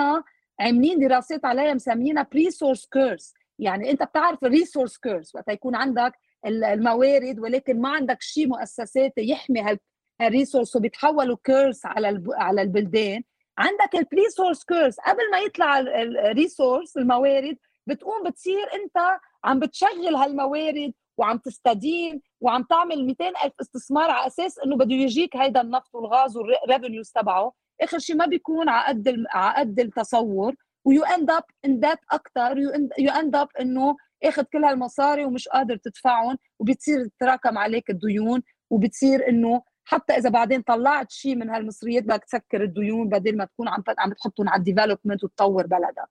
عاملين 0.60 1.00
دراسات 1.00 1.46
عليها 1.46 1.74
مسمينها 1.74 2.28
pre-source 2.32 2.86
curse 2.86 3.34
يعني 3.60 3.92
أنت 3.92 4.04
بتعرف 4.04 4.44
ال 4.44 4.50
resource 4.50 4.98
curse 4.98 5.36
وقت 5.36 5.48
يكون 5.50 5.76
عندك 5.76 6.14
الموارد 6.46 7.40
ولكن 7.40 7.82
ما 7.82 7.90
عندك 7.90 8.22
شيء 8.22 8.48
مؤسسات 8.48 9.14
يحمي 9.18 9.78
هال 10.22 10.33
resource 10.33 10.76
وبيتحولوا 10.76 11.38
curse 11.44 11.86
على 11.86 12.24
على 12.38 12.62
البلدان. 12.62 13.24
عندك 13.58 13.96
ال 13.96 14.30
pre-source 14.30 14.64
curse 14.64 15.00
قبل 15.00 15.32
ما 15.32 15.40
يطلع 15.40 15.80
ال 15.80 15.93
resource 15.93 16.98
الموارد 16.98 17.58
بتقوم 17.88 18.24
بتصير 18.24 18.74
أنت 18.74 19.20
عم 19.44 19.60
بتشغل 19.60 20.16
هالموارد 20.16 20.94
وعم 21.18 21.38
تستدين 21.38 22.22
وعم 22.42 22.64
تعمل 22.64 23.06
200 23.06 23.28
ألف 23.28 23.54
استثمار 23.62 24.10
على 24.12 24.28
أساس 24.28 24.60
إنه 24.60 24.76
بده 24.78 24.96
يجيك 24.96 25.36
هيدا 25.36 25.62
النفط 25.62 25.96
والغاز 25.96 26.38
وال 26.38 26.53
revenues 26.53 27.12
تبعه. 27.12 27.54
آخر 27.82 28.00
شيء 28.00 28.16
ما 28.16 28.26
بيكون 28.26 28.70
على 28.70 28.88
قد 28.88 29.24
على 29.30 29.56
قد 29.58 29.80
التصور. 29.80 30.56
و 30.88 31.04
you 31.04 31.18
end 31.18 31.32
up 31.32 31.44
in 31.66 31.80
debt 31.80 32.00
أكثر 32.12 32.58
you 33.00 33.12
end 33.12 33.36
up 33.36 33.48
إنه 33.62 33.98
آخذ 34.24 34.44
كل 34.44 34.64
هالمصاري 34.64 35.26
ومش 35.26 35.48
قادر 35.48 35.76
تدفعهم 35.76 36.38
وبتصير 36.60 37.08
تتراكم 37.08 37.58
عليك 37.58 37.90
الديون 37.90 38.42
وبتصير 38.70 39.30
إنه 39.30 39.62
حتى 39.84 40.14
إذا 40.14 40.30
بعدين 40.30 40.62
طلعت 40.62 41.12
شيء 41.12 41.36
من 41.36 41.50
هالمصريات 41.50 42.04
بدك 42.04 42.24
تسكر 42.24 42.64
الديون 42.64 43.10
بدل 43.10 43.38
ما 43.38 43.46
تكون 43.46 43.68
عم 43.68 43.84
عم 43.98 44.10
بتحطهم 44.10 44.50
على 44.50 44.60
ال 44.60 44.65
development 44.65 45.24
وتطور 45.24 45.68
بلدك. 45.68 46.10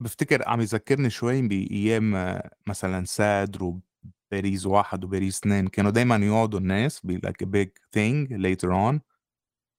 بفتكر 0.00 0.48
عم 0.48 0.60
يذكرني 0.60 1.10
شوي 1.10 1.48
بايام 1.48 2.38
مثلا 2.66 3.04
سادر 3.04 3.64
وباريس 3.64 4.66
واحد 4.66 5.04
وباريس 5.04 5.38
اثنين. 5.38 5.66
كانوا 5.66 5.90
دائما 5.90 6.16
يقعدوا 6.16 6.60
الناس 6.60 7.00
ب 7.04 7.26
like 7.26 7.46
a 7.46 7.48
big 7.48 7.68
thing 7.96 8.32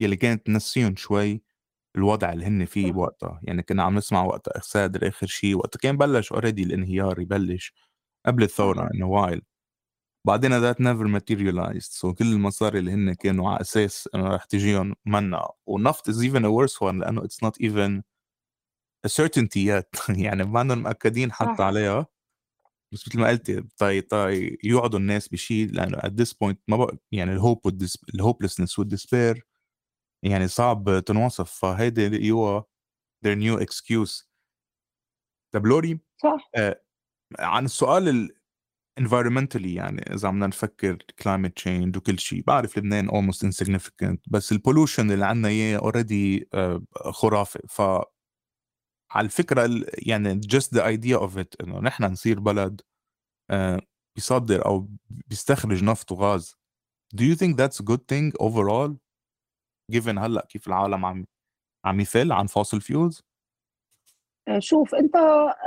يلي 0.02 0.16
كانت 0.16 0.46
تنسيهم 0.46 0.96
شوي. 0.96 1.49
الوضع 1.96 2.34
اللي 2.34 2.46
هن 2.46 2.66
فيه 2.66 2.92
بوقتها 2.92 3.40
يعني 3.44 3.64
كنا 3.64 3.84
عم 3.84 3.96
نسمع 3.98 4.24
وقتها 4.24 4.62
سادر 4.62 5.08
اخر 5.08 5.28
شيء 5.28 5.56
وقتها 5.56 5.80
كان 5.80 5.98
بلش 5.98 6.32
اوريدي 6.32 6.64
الانهيار 6.64 7.20
يبلش 7.20 7.74
قبل 8.26 8.44
الثورة 8.44 8.90
إنه 8.94 9.08
وايل 9.08 9.42
بعدين 10.28 10.60
ذات 10.60 10.82
نيفر 10.82 11.08
ماتيريالايزد 11.08 11.92
سو 11.92 12.14
كل 12.14 12.26
المصاري 12.34 12.80
اللي 12.80 12.92
هن 12.92 13.14
كانوا 13.14 13.50
على 13.50 13.62
أساس 13.62 14.10
إنه 14.16 14.28
رح 14.36 14.44
تجيهم 14.46 14.96
منا 15.06 15.50
والنفط 15.66 16.10
از 16.10 16.22
ايفن 16.22 16.46
ا 16.46 16.48
ورس 16.48 16.82
وان 16.82 17.00
لأنه 17.00 17.24
اتس 17.26 17.44
نوت 17.44 17.62
ايفن 17.62 18.02
yet. 19.56 20.10
يعني 20.26 20.44
ما 20.44 20.64
مأكدين 20.64 21.32
حتى 21.32 21.64
عليها. 21.64 22.08
بس 22.92 23.08
مثل 23.08 23.20
ما 23.20 23.28
قلتي 23.28 23.62
طي 23.78 24.02
طي 24.02 24.58
يقعدوا 24.64 25.00
الناس 25.00 25.28
بشيء 25.28 25.72
لأنه 25.72 25.98
at 25.98 26.12
this 26.22 26.34
point 26.34 26.56
ما 26.68 26.78
بقى 26.78 26.98
يعني 27.12 27.34
ال 27.34 27.44
hope 27.44 27.84
ال 28.16 28.21
hopelessness 28.21 28.80
وال 28.80 28.95
despair 28.95 29.48
يعني 30.24 30.48
صعب 30.48 31.00
تنوصف 31.06 31.52
فهيدي 31.52 32.26
يو 32.28 32.62
their 33.26 33.36
new 33.36 33.60
excuse. 33.66 34.26
طب 35.54 35.66
لوري 35.66 36.00
صح. 36.24 36.50
آه 36.56 36.82
عن 37.40 37.66
السؤال 37.66 38.10
environmentally 38.10 39.66
يعني 39.68 40.02
إذا 40.14 40.28
عم 40.28 40.44
نفكر 40.44 40.98
climate 41.22 41.64
change 41.64 41.98
وكل 41.98 42.20
شيء 42.20 42.44
بعرف 42.48 42.78
لبنان 42.78 43.10
almost 43.10 43.38
insignificant 43.48 44.18
بس 44.28 44.52
ال 44.52 44.58
pollution 44.58 45.12
اللي 45.12 45.26
عندنا 45.26 45.48
إياه 45.48 45.78
already 45.80 46.50
آه 46.54 46.82
خرافي. 47.12 47.60
ف 47.70 47.82
على 49.12 49.26
الفكرة 49.26 49.70
يعني 49.98 50.42
just 50.42 50.68
the 50.76 50.82
idea 50.82 51.20
of 51.20 51.38
it 51.44 51.48
إنه 51.64 51.80
نحن 51.80 52.04
نصير 52.04 52.40
بلد 52.40 52.82
آه 53.52 53.82
بيصدر 54.16 54.66
أو 54.66 54.90
بيستخرج 55.10 55.84
نفط 55.84 56.12
وغاز. 56.12 56.56
Do 57.16 57.20
you 57.24 57.36
think 57.36 57.58
that's 57.58 57.80
a 57.80 57.84
good 57.84 58.02
thing 58.12 58.34
overall 58.42 58.98
given 59.92 60.18
هلأ 60.20 60.46
كيف 60.50 60.68
العالم 60.68 61.06
عم 61.06 61.26
عم 61.86 62.00
يفل 62.00 62.32
عن 62.32 62.46
fossil 62.46 62.82
fuels 62.82 63.24
شوف 64.60 64.96
أنت 64.96 65.16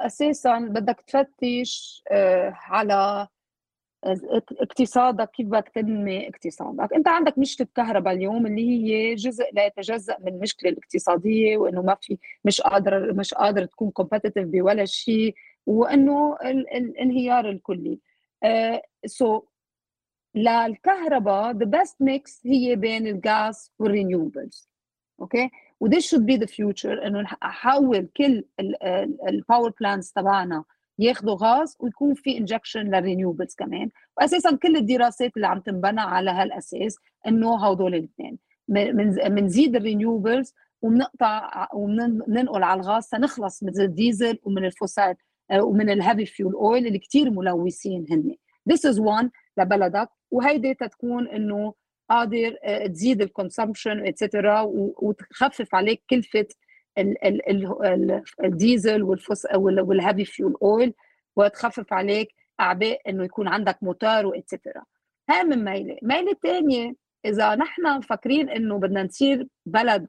أساسا 0.07 0.59
بدك 0.59 1.01
تفتش 1.07 2.03
على 2.53 3.29
اقتصادك 4.61 5.31
كيف 5.31 5.47
بدك 5.47 5.69
تنمي 5.69 6.29
اقتصادك. 6.29 6.93
أنت 6.93 7.09
عندك 7.09 7.39
مشكلة 7.39 7.67
كهرباء 7.75 8.15
اليوم 8.15 8.47
اللي 8.47 8.69
هي 8.69 9.15
جزء 9.15 9.45
لا 9.53 9.67
يتجزأ 9.67 10.17
من 10.21 10.29
المشكلة 10.29 10.71
الاقتصادية 10.71 11.57
وإنه 11.57 11.83
ما 11.83 11.97
في 12.03 12.19
مش 12.45 12.61
قادر 12.61 13.13
مش 13.13 13.35
قادر 13.35 13.65
تكون 13.65 13.91
competitive 13.91 14.47
بولا 14.47 14.85
شيء 14.85 15.35
وإنه 15.67 16.37
الانهيار 16.45 17.51
الكلي. 17.51 18.01
so 19.07 19.39
uh, 19.39 19.43
so 19.43 19.52
للكهرباء 20.35 21.53
the 21.53 21.67
best 21.67 21.95
mix 22.05 22.41
هي 22.47 22.77
بين 22.77 23.07
الغاز 23.07 23.73
وال 23.79 23.94
renewables 23.94 24.69
okay 25.21 25.51
و 25.81 25.86
this 25.86 26.07
should 26.07 26.27
be 26.27 26.37
the 26.37 26.47
future 26.47 27.07
إنه 27.07 27.21
نحول 27.21 28.09
كل 28.17 28.45
ال 29.29 29.36
power 29.36 29.73
plants 29.81 30.13
تبعنا 30.13 30.65
ياخذوا 30.99 31.37
غاز 31.41 31.77
ويكون 31.81 32.15
في 32.15 32.39
injection 32.39 32.81
لل 32.81 32.93
renewables 32.93 33.55
كمان. 33.55 33.91
واساسا 34.17 34.57
كل 34.57 34.77
الدراسات 34.77 35.37
اللي 35.37 35.47
عم 35.47 35.61
تنبنى 35.61 36.01
على 36.01 36.31
هالأساس 36.31 36.97
إنه 37.27 37.67
هدول 37.67 37.95
الاثنين. 37.95 38.39
بنزيد 39.29 39.77
ال 39.77 39.84
renewables 39.84 40.55
وبنقطع 40.83 41.69
وبننقل 41.75 42.63
على 42.63 42.81
الغاز 42.81 43.05
سنخلص 43.05 43.63
من 43.63 43.81
الديزل 43.81 44.39
ومن 44.43 44.65
ال 44.65 44.72
fossil 44.72 45.15
ومن 45.55 45.91
ال 45.91 45.97
heavy 45.97 46.27
fuel 46.27 46.53
oil 46.53 46.87
اللي 46.87 46.99
كثير 46.99 47.31
ملوثين 47.31 48.07
هن 48.11 48.37
This 48.71 48.85
is 48.91 48.99
one. 49.01 49.29
لبلدك 49.59 50.09
وهيدي 50.31 50.75
تتكون 50.75 51.29
إنه 51.29 51.75
قادر 52.11 52.57
تزيد 52.87 53.23
ال 53.23 53.30
consumption 53.30 54.07
et 54.07 54.20
cetera 54.20 54.61
وتخفف 54.99 55.75
عليك 55.75 56.03
كلفة 56.11 56.47
الديزل 58.45 59.03
وال 59.03 59.14
fossil 59.14 59.47
وال 59.55 59.75
heavy 59.75 60.25
fuel 60.25 60.57
oil 60.63 60.95
وتخفف 61.37 61.93
عليك 61.93 62.29
أعباء 62.61 63.01
إنه 63.09 63.25
يكون 63.25 63.49
عندك 63.49 63.79
موتور 63.83 64.27
و 64.27 64.33
et 64.33 64.45
cetera 64.45 64.83
هاي 65.31 65.45
من 65.45 65.65
ميلة. 65.65 65.97
ميلة 66.03 66.37
ثانية 66.43 66.95
إذا 67.25 67.55
نحن 67.55 67.97
مفكرين 67.99 68.49
إنه 68.49 68.79
بدنا 68.79 69.03
نصير 69.03 69.49
بلد 69.67 70.09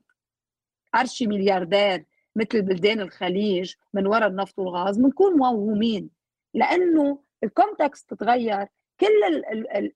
أرتشي 0.96 1.28
ملياردير 1.28 2.06
مثل 2.36 2.62
بلدان 2.62 3.00
الخليج 3.02 3.74
من 3.94 4.08
وراء 4.08 4.28
النفط 4.28 4.60
والغاز 4.60 4.98
بنكون 4.98 5.34
موهومين. 5.38 6.10
لأنه 6.54 7.20
ال 7.44 7.53
context 7.53 8.14
تغير 8.14 8.68
كل 9.00 9.44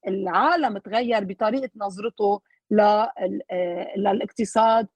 العالم 0.08 0.78
تغير 0.78 1.24
بطريقة 1.24 1.70
نظرته 1.76 2.42
للاقتصاد 3.98 4.88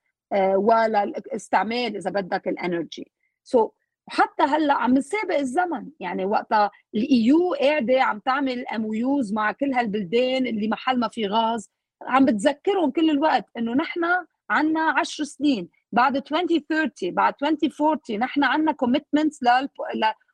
وللاستعمال 0.56 1.96
إذا 1.96 2.10
بدك 2.10 2.48
ال 2.48 2.56
energy. 2.56 3.12
So 3.44 3.68
so, 3.68 3.72
وحتى 4.08 4.44
هلأ 4.44 4.74
عم 4.74 4.94
نسابق 4.94 5.38
الزمن 5.38 5.90
يعني 6.00 6.26
وقتها 6.26 6.72
ال 6.96 7.15
EU 7.15 7.54
قاعدة 7.54 8.04
عم 8.04 8.20
تعمل 8.20 8.68
MOUs 8.68 9.34
مع 9.34 9.52
كل 9.52 9.74
هالبلدان 9.74 10.48
اللي 10.48 10.68
محل 10.68 11.00
ما 11.00 11.08
في 11.08 11.28
غاز. 11.28 11.70
عم 12.02 12.26
بتذكرهم 12.26 12.92
كل 12.92 13.10
الوقت 13.10 13.46
إنه 13.58 13.74
نحن 13.74 14.02
عنا 14.50 14.94
10 15.00 15.24
سنين. 15.24 15.70
بعد 15.92 16.16
2030 16.16 17.12
بعد 17.12 17.34
2040 17.44 18.20
نحن 18.20 18.44
عنا 18.44 18.72
commitments 18.72 19.40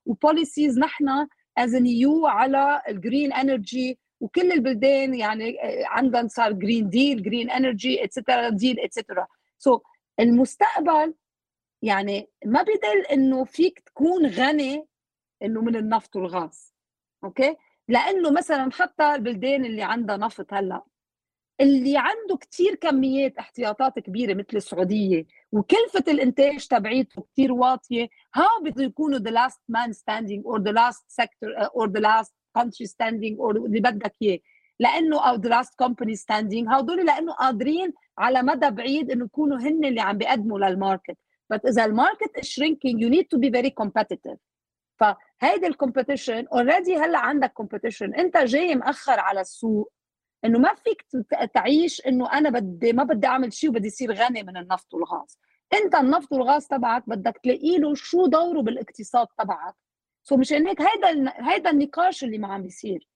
و 0.06 0.14
policies 0.14 0.80
نحن 0.80 1.27
as 1.58 1.75
an 1.75 1.86
EU 1.86 2.27
على 2.28 2.82
ال 2.89 2.97
green 2.97 3.34
energy 3.34 3.99
وكل 4.20 4.52
البلدان 4.52 5.13
يعني 5.13 5.58
عندهم 5.86 6.28
صار 6.28 6.52
green 6.51 6.89
deal 6.89 7.23
green 7.23 7.49
energy 7.49 8.03
etcetera 8.03 8.49
deal 8.49 8.80
etcetera 8.80 9.27
so 9.58 9.80
المستقبل 10.20 11.13
يعني 11.82 12.30
ما 12.46 12.62
بدل 12.62 13.06
إنه 13.12 13.43
فيك 13.43 13.80
تكون 13.80 14.26
غني 14.26 14.86
إنه 15.43 15.62
من 15.62 15.76
النفط 15.76 16.15
والغاز 16.15 16.74
أوكي؟ 17.24 17.56
لأنه 17.88 18.32
مثلا 18.32 18.72
حتى 18.72 19.15
البلدان 19.15 19.65
اللي 19.65 19.84
عندها 19.84 20.17
نفط 20.17 20.54
هلأ 20.54 20.84
اللي 21.62 21.98
عنده 21.98 22.38
كتير 22.38 22.76
كميات 22.76 23.38
احتياطات 23.38 24.00
كبيرة 24.00 24.34
مثل 24.34 24.58
السعودية 24.58 25.26
وكلفة 25.52 26.04
الإنتاج 26.08 26.67
تبعيته 26.67 27.22
كتير 27.22 27.52
واطية 27.52 28.10
هاو 28.36 28.63
بده 28.63 28.84
يكونوا 28.84 29.20
the 29.20 29.32
last 29.32 29.60
man 29.72 29.93
standing 29.93 30.41
or 30.46 30.60
the 30.60 30.72
last 30.74 31.22
sector 31.22 31.50
or 31.74 31.88
the 31.88 32.02
last 32.02 32.32
country 32.58 32.86
standing 32.86 33.38
or 33.38 33.56
اللي 33.56 33.80
بدك 33.80 34.15
إياه. 34.22 34.39
لأنه 34.80 35.30
أو 35.30 35.38
the 35.38 35.50
last 35.50 35.70
company 35.84 36.15
standing 36.15 36.74
هدول 36.74 37.06
لأنه 37.06 37.34
قادرين 37.34 37.93
على 38.17 38.43
مدى 38.43 38.70
بعيد 38.70 39.12
إنه 39.12 39.26
يكونوا 39.26 39.58
هن 39.58 39.86
اللي 39.86 40.02
عم 40.02 40.17
بيقدموا 40.17 40.60
لل 40.60 40.74
market 40.74 41.17
بس 41.50 41.60
إذا 41.65 41.86
ال 41.86 41.93
market 41.93 42.39
shrinking 42.39 42.98
you 43.02 43.10
need 43.10 43.26
to 43.36 43.39
be 43.39 43.50
very 43.50 43.72
competitive. 43.84 44.38
فهيدي 45.00 45.67
ال 45.67 45.74
competition 45.74 46.47
already 46.47 46.95
هلأ 46.98 47.20
عندك 47.20 47.54
competition 47.53 48.13
أنت 48.13 48.38
جاي 48.38 48.76
مأخر 48.76 49.20
على 49.20 49.41
السوق. 49.41 49.91
إنه 50.45 50.60
ما 50.60 50.73
فيك 50.73 51.06
تعيش 51.54 52.02
إنه 52.08 52.34
أنا 52.34 52.50
بدي 52.50 52.93
ما 52.93 53.04
بدي 53.04 53.28
أعمل 53.28 53.54
شيء 53.54 53.69
وبدي 53.69 53.88
يصير 53.88 54.13
غني 54.13 54.43
من 54.43 54.58
النفط 54.58 54.93
والغاز. 54.93 55.39
أنت 55.73 55.95
النفط 55.95 56.34
والغاز 56.34 56.67
تبعك 56.67 57.10
بدك 57.10 57.39
تلاقي 57.43 57.78
له 57.78 57.95
شو 57.95 58.26
دوره 58.28 58.62
بالاقتصاد 58.62 59.28
تبعك. 59.38 59.76
So 60.23 60.38
مشان 60.38 60.67
هيك 60.67 60.82
هيدا 60.82 61.34
هيدا 61.36 61.69
النقاش 61.69 62.23
اللي 62.23 62.38
ما 62.38 62.47
عم 62.54 62.62
بيصير 62.62 63.10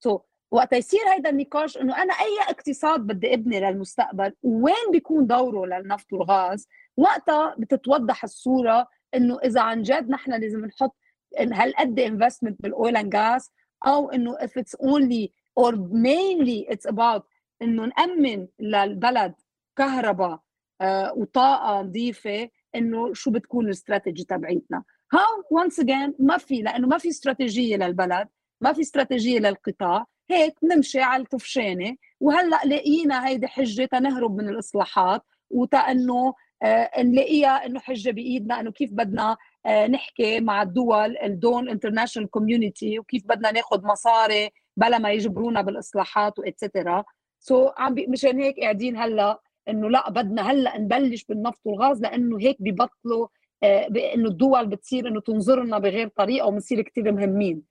so 0.00 0.20
وقت 0.50 0.72
يصير 0.72 1.00
هيدا 1.14 1.30
النقاش 1.30 1.78
إنه 1.78 2.02
أنا 2.02 2.14
أي 2.14 2.40
اقتصاد 2.50 3.00
بدي 3.00 3.34
أبني 3.34 3.60
للمستقبل 3.60 4.32
وين 4.42 4.90
بيكون 4.92 5.26
دوره 5.26 5.66
للنفط 5.66 6.12
والغاز؟ 6.12 6.68
وقتها 6.96 7.54
بتتوضح 7.58 8.24
الصورة 8.24 8.88
إنه 9.14 9.38
إذا 9.38 9.60
عن 9.60 9.82
جد 9.82 10.10
نحن 10.10 10.32
لازم 10.32 10.64
نحط 10.64 10.96
هالقد 11.38 12.00
investment 12.00 12.62
بال 12.62 12.76
oil 12.76 12.96
and 12.96 13.12
gas 13.12 13.52
أو 13.86 14.10
إنه 14.10 14.36
if 14.36 14.50
it's 14.60 14.86
only 14.86 15.28
or 15.60 15.72
mainly 15.76 16.66
it's 16.72 16.86
about 16.86 17.22
إنه 17.62 17.84
نأمن 17.86 18.48
للبلد 18.60 19.34
كهرباء 19.76 20.40
آه 20.80 21.12
وطاقة 21.16 21.82
نظيفة 21.82 22.48
إنه 22.74 23.12
شو 23.14 23.30
بتكون 23.30 23.64
الاستراتيجي 23.66 24.24
تبعيتنا. 24.24 24.84
هاو 25.12 25.44
once 25.50 25.80
again 25.80 26.14
ما 26.18 26.38
في 26.38 26.54
لأنه 26.62 26.88
ما 26.88 26.98
في 26.98 27.08
استراتيجيه 27.08 27.76
للبلد 27.76 28.28
ما 28.60 28.72
في 28.72 28.80
استراتيجيه 28.80 29.38
للقطاع 29.38 30.06
هيك 30.30 30.54
نمشي 30.62 31.00
على 31.00 31.22
الطفشانة. 31.22 31.96
وهلأ 32.20 32.60
لاقينا 32.64 33.26
هيدي 33.28 33.46
حجة 33.48 33.84
تنهرب 33.84 34.36
من 34.36 34.48
الإصلاحات 34.48 35.22
وتا 35.50 35.78
إنه 35.78 36.34
آه 36.62 37.02
نلاقيها 37.02 37.66
إنه 37.66 37.80
حجة 37.80 38.10
بإيدنا 38.10 38.60
إنه 38.60 38.70
كيف 38.72 38.90
بدنا 38.92 39.36
آه 39.66 39.86
نحكي 39.86 40.40
مع 40.40 40.62
الدول 40.62 41.18
الدون 41.18 41.68
international 41.68 42.30
community 42.30 42.98
وكيف 42.98 43.22
بدنا 43.26 43.50
ناخذ 43.52 43.86
مصاري 43.86 44.50
بلا 44.76 44.98
ما 44.98 45.12
يجبرونا 45.12 45.62
بالإصلاحات 45.62 46.38
و 46.38 46.45
etcetera 46.45 47.04
so 47.40 47.68
so, 47.68 47.72
عم 47.76 47.94
مشان 48.08 48.40
هيك 48.40 48.60
قاعدين 48.60 48.96
هلأ 48.96 49.40
إنه 49.68 49.90
لا 49.90 50.10
بدنا 50.10 50.50
هلأ 50.50 50.78
نبلش 50.78 51.24
بالنفط 51.24 51.60
والغاز 51.64 52.02
لأنه 52.02 52.40
هيك 52.40 52.56
ببطلوا 52.60 53.28
آه 53.62 53.88
إنه 54.14 54.28
الدول 54.28 54.66
بتصير 54.66 55.08
إنه 55.08 55.20
تنظر 55.20 55.64
لنا 55.64 55.78
بغير 55.78 56.08
طريقة 56.08 56.46
وبنصير 56.46 56.82
كثير 56.82 57.12
مهمين. 57.12 57.62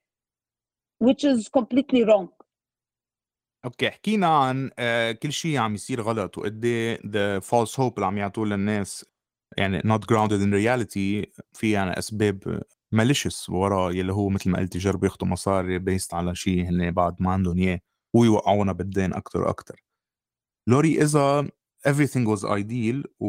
Which 1.04 1.24
is 1.24 1.50
completely 1.60 2.04
wrong. 2.06 2.28
أوكي 3.66 3.90
حكينا 3.90 4.28
عن 4.28 4.70
uh, 4.70 5.18
كل 5.18 5.32
شيء 5.32 5.58
عم 5.58 5.74
يصير 5.74 6.02
غلط 6.02 6.38
وقد 6.38 6.66
إيه 6.66 6.98
the 6.98 7.44
false 7.44 7.76
hope 7.76 7.94
اللي 7.96 8.06
عم 8.06 8.18
يعطوه 8.18 8.46
للناس 8.46 9.06
يعني 9.58 9.80
not 9.80 10.02
grounded 10.02 10.42
in 10.42 10.54
reality 10.54 11.30
في 11.54 11.72
يعني 11.72 12.00
أسباب 12.00 12.64
malicious 12.96 13.50
ورا 13.50 13.92
يلي 13.92 14.14
هو 14.14 14.30
مثل 14.30 14.50
ما 14.50 14.60
قلت 14.60 14.76
يجربوا 14.76 15.08
ياخذوا 15.08 15.30
مصاري 15.30 15.80
based 15.80 16.14
على 16.14 16.36
شيء 16.36 16.70
هن 16.70 16.92
بعد 16.92 17.22
ما 17.22 17.32
عندهم 17.32 17.58
إياه 17.58 17.80
ويوقعونا 18.14 18.72
بالدين 18.72 19.14
أكثر 19.14 19.42
وأكثر 19.42 19.84
Laury 20.68 21.02
إذا 21.02 21.48
everything 21.88 22.28
was 22.28 22.44
ideal 22.44 23.08
و... 23.20 23.28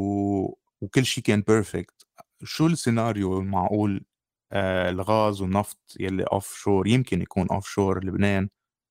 وكل 0.80 1.04
شيء 1.04 1.24
كان 1.24 1.40
perfect 1.40 2.06
شو 2.44 2.66
السيناريو 2.66 3.38
المعقول؟ 3.38 4.04
آه 4.52 4.90
الغاز 4.90 5.40
والنفط 5.42 5.96
يلي 6.00 6.22
offshore 6.22 6.86
يمكن 6.86 7.22
يكون 7.22 7.46
offshore 7.50 8.04
لبنان 8.04 8.48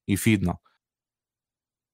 يفيدنا. 0.08 0.58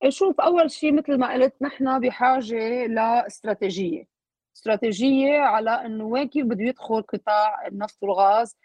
شوف 0.09 0.39
أول 0.39 0.71
شيء 0.71 0.93
مثل 0.93 1.17
ما 1.17 1.33
قلت 1.33 1.55
نحن 1.61 1.99
بحاجة 1.99 2.85
لاستراتيجية. 2.85 4.07
استراتيجية 4.55 5.39
على 5.39 5.71
إنه 5.71 6.03
وين 6.03 6.27
كيف 6.27 6.45
بده 6.45 6.63
يدخل 6.63 7.01
قطاع 7.01 7.67
النفط 7.67 7.97
والغاز؟ 8.03 8.55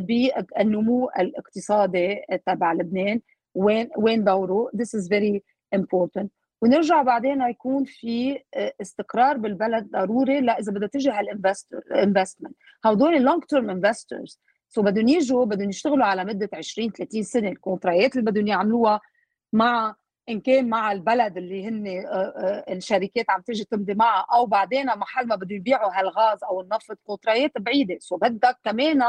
بالنمو 0.00 1.08
الاقتصادي 1.18 2.20
تبع 2.46 2.72
لبنان. 2.72 3.20
وين 3.54 3.88
وين 3.96 4.24
دوره 4.24 4.70
this 4.76 5.00
is 5.00 5.08
very 5.08 5.40
important. 5.76 6.26
ونرجع 6.62 7.02
بعدين 7.02 7.40
يكون 7.42 7.84
في 7.84 8.38
استقرار 8.80 9.36
بالبلد 9.36 9.90
ضروري 9.90 10.40
لا 10.40 10.58
إذا 10.58 10.72
بدها 10.72 10.88
تجي 10.88 11.10
هال 11.10 11.24
investor 11.24 11.82
investment 12.02 12.54
هدول 12.84 13.22
long 13.22 13.42
term 13.42 13.70
investors 13.70 14.40
So 14.68 14.82
بدهم 14.82 15.08
يجوا 15.08 15.44
بدهم 15.44 15.68
يشتغلوا 15.68 16.06
على 16.06 16.24
مدة 16.24 16.48
20 16.52 16.90
30 16.90 17.22
سنة. 17.22 17.48
الكونترايات 17.48 18.16
اللي 18.16 18.30
بدهم 18.30 18.46
يعملوها 18.46 19.00
مع 19.52 19.94
إن 20.28 20.40
كان 20.40 20.68
مع 20.68 20.92
البلد 20.92 21.36
اللي 21.36 21.68
هن 21.68 22.04
الشركات 22.68 23.30
عم 23.30 23.40
تيجي 23.40 23.64
تمضي 23.64 23.94
معها 23.94 24.26
أو 24.32 24.46
بعدين 24.46 24.86
محل 24.86 25.26
ما 25.26 25.36
بدهم 25.36 25.56
يبيعوا 25.56 25.90
هالغاز 25.98 26.44
أو 26.44 26.60
النفط 26.60 26.98
كونترايات 27.04 27.58
بعيدة. 27.58 27.96
So 28.00 28.16
بدك 28.16 28.56
كمان 28.64 29.02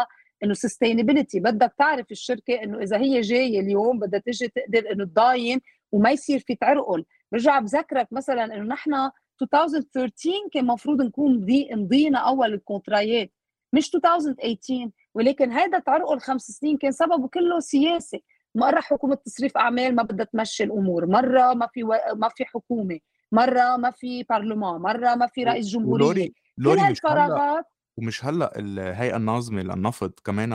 إنه 0.43 0.53
sustainability 0.53 1.39
بدك 1.39 1.73
تعرف 1.77 2.11
الشركة 2.11 2.63
إنه 2.63 2.79
إذا 2.79 2.97
هي 2.97 3.21
جاية 3.21 3.59
اليوم 3.59 3.99
بدها 3.99 4.19
تيجي 4.19 4.47
تقدر 4.47 4.91
إنه 4.91 5.05
تضاين 5.05 5.61
وما 5.91 6.11
يصير 6.11 6.39
في 6.39 6.55
تعرقل. 6.55 7.05
برجع 7.31 7.59
بذكرك 7.59 8.07
مثلا 8.11 8.43
إنه 8.45 8.63
نحن 8.63 8.93
2013 9.41 10.49
كان 10.53 10.63
المفروض 10.63 11.01
نكون 11.01 11.45
مضينا 11.71 12.19
أول 12.19 12.53
الكونترايات. 12.53 13.31
مش 13.73 13.95
2018 13.95 14.89
ولكن 15.13 15.51
هذا 15.51 15.79
تعرقل 15.79 16.19
خمس 16.19 16.41
سنين 16.41 16.77
كان 16.77 16.91
سببه 16.91 17.27
كله 17.27 17.59
سياسي 17.59 18.23
مرة 18.55 18.79
حكومة 18.79 19.15
تصريف 19.15 19.57
أعمال 19.57 19.95
ما 19.95 20.03
بدها 20.03 20.25
تمشي 20.25 20.63
الأمور. 20.63 21.05
مرة 21.05 21.53
ما 21.53 21.67
في 21.73 21.83
و... 21.83 21.93
ما 22.15 22.29
في 22.29 22.45
حكومة. 22.45 22.99
مرة 23.31 23.77
ما 23.77 23.91
في 23.91 24.23
برلمان 24.29 24.81
مرة 24.81 25.15
ما 25.15 25.27
في 25.27 25.43
رئيس 25.43 25.67
جمهورية. 25.67 26.05
Laury 26.05 26.33
Laury 26.57 26.91
مش 26.91 27.05
هلا 27.05 27.63
ومش 27.97 28.25
هلأ 28.25 28.59
الهيئه 28.59 29.15
الناظمه 29.15 29.61
للنفط 29.61 30.19
كمان 30.19 30.53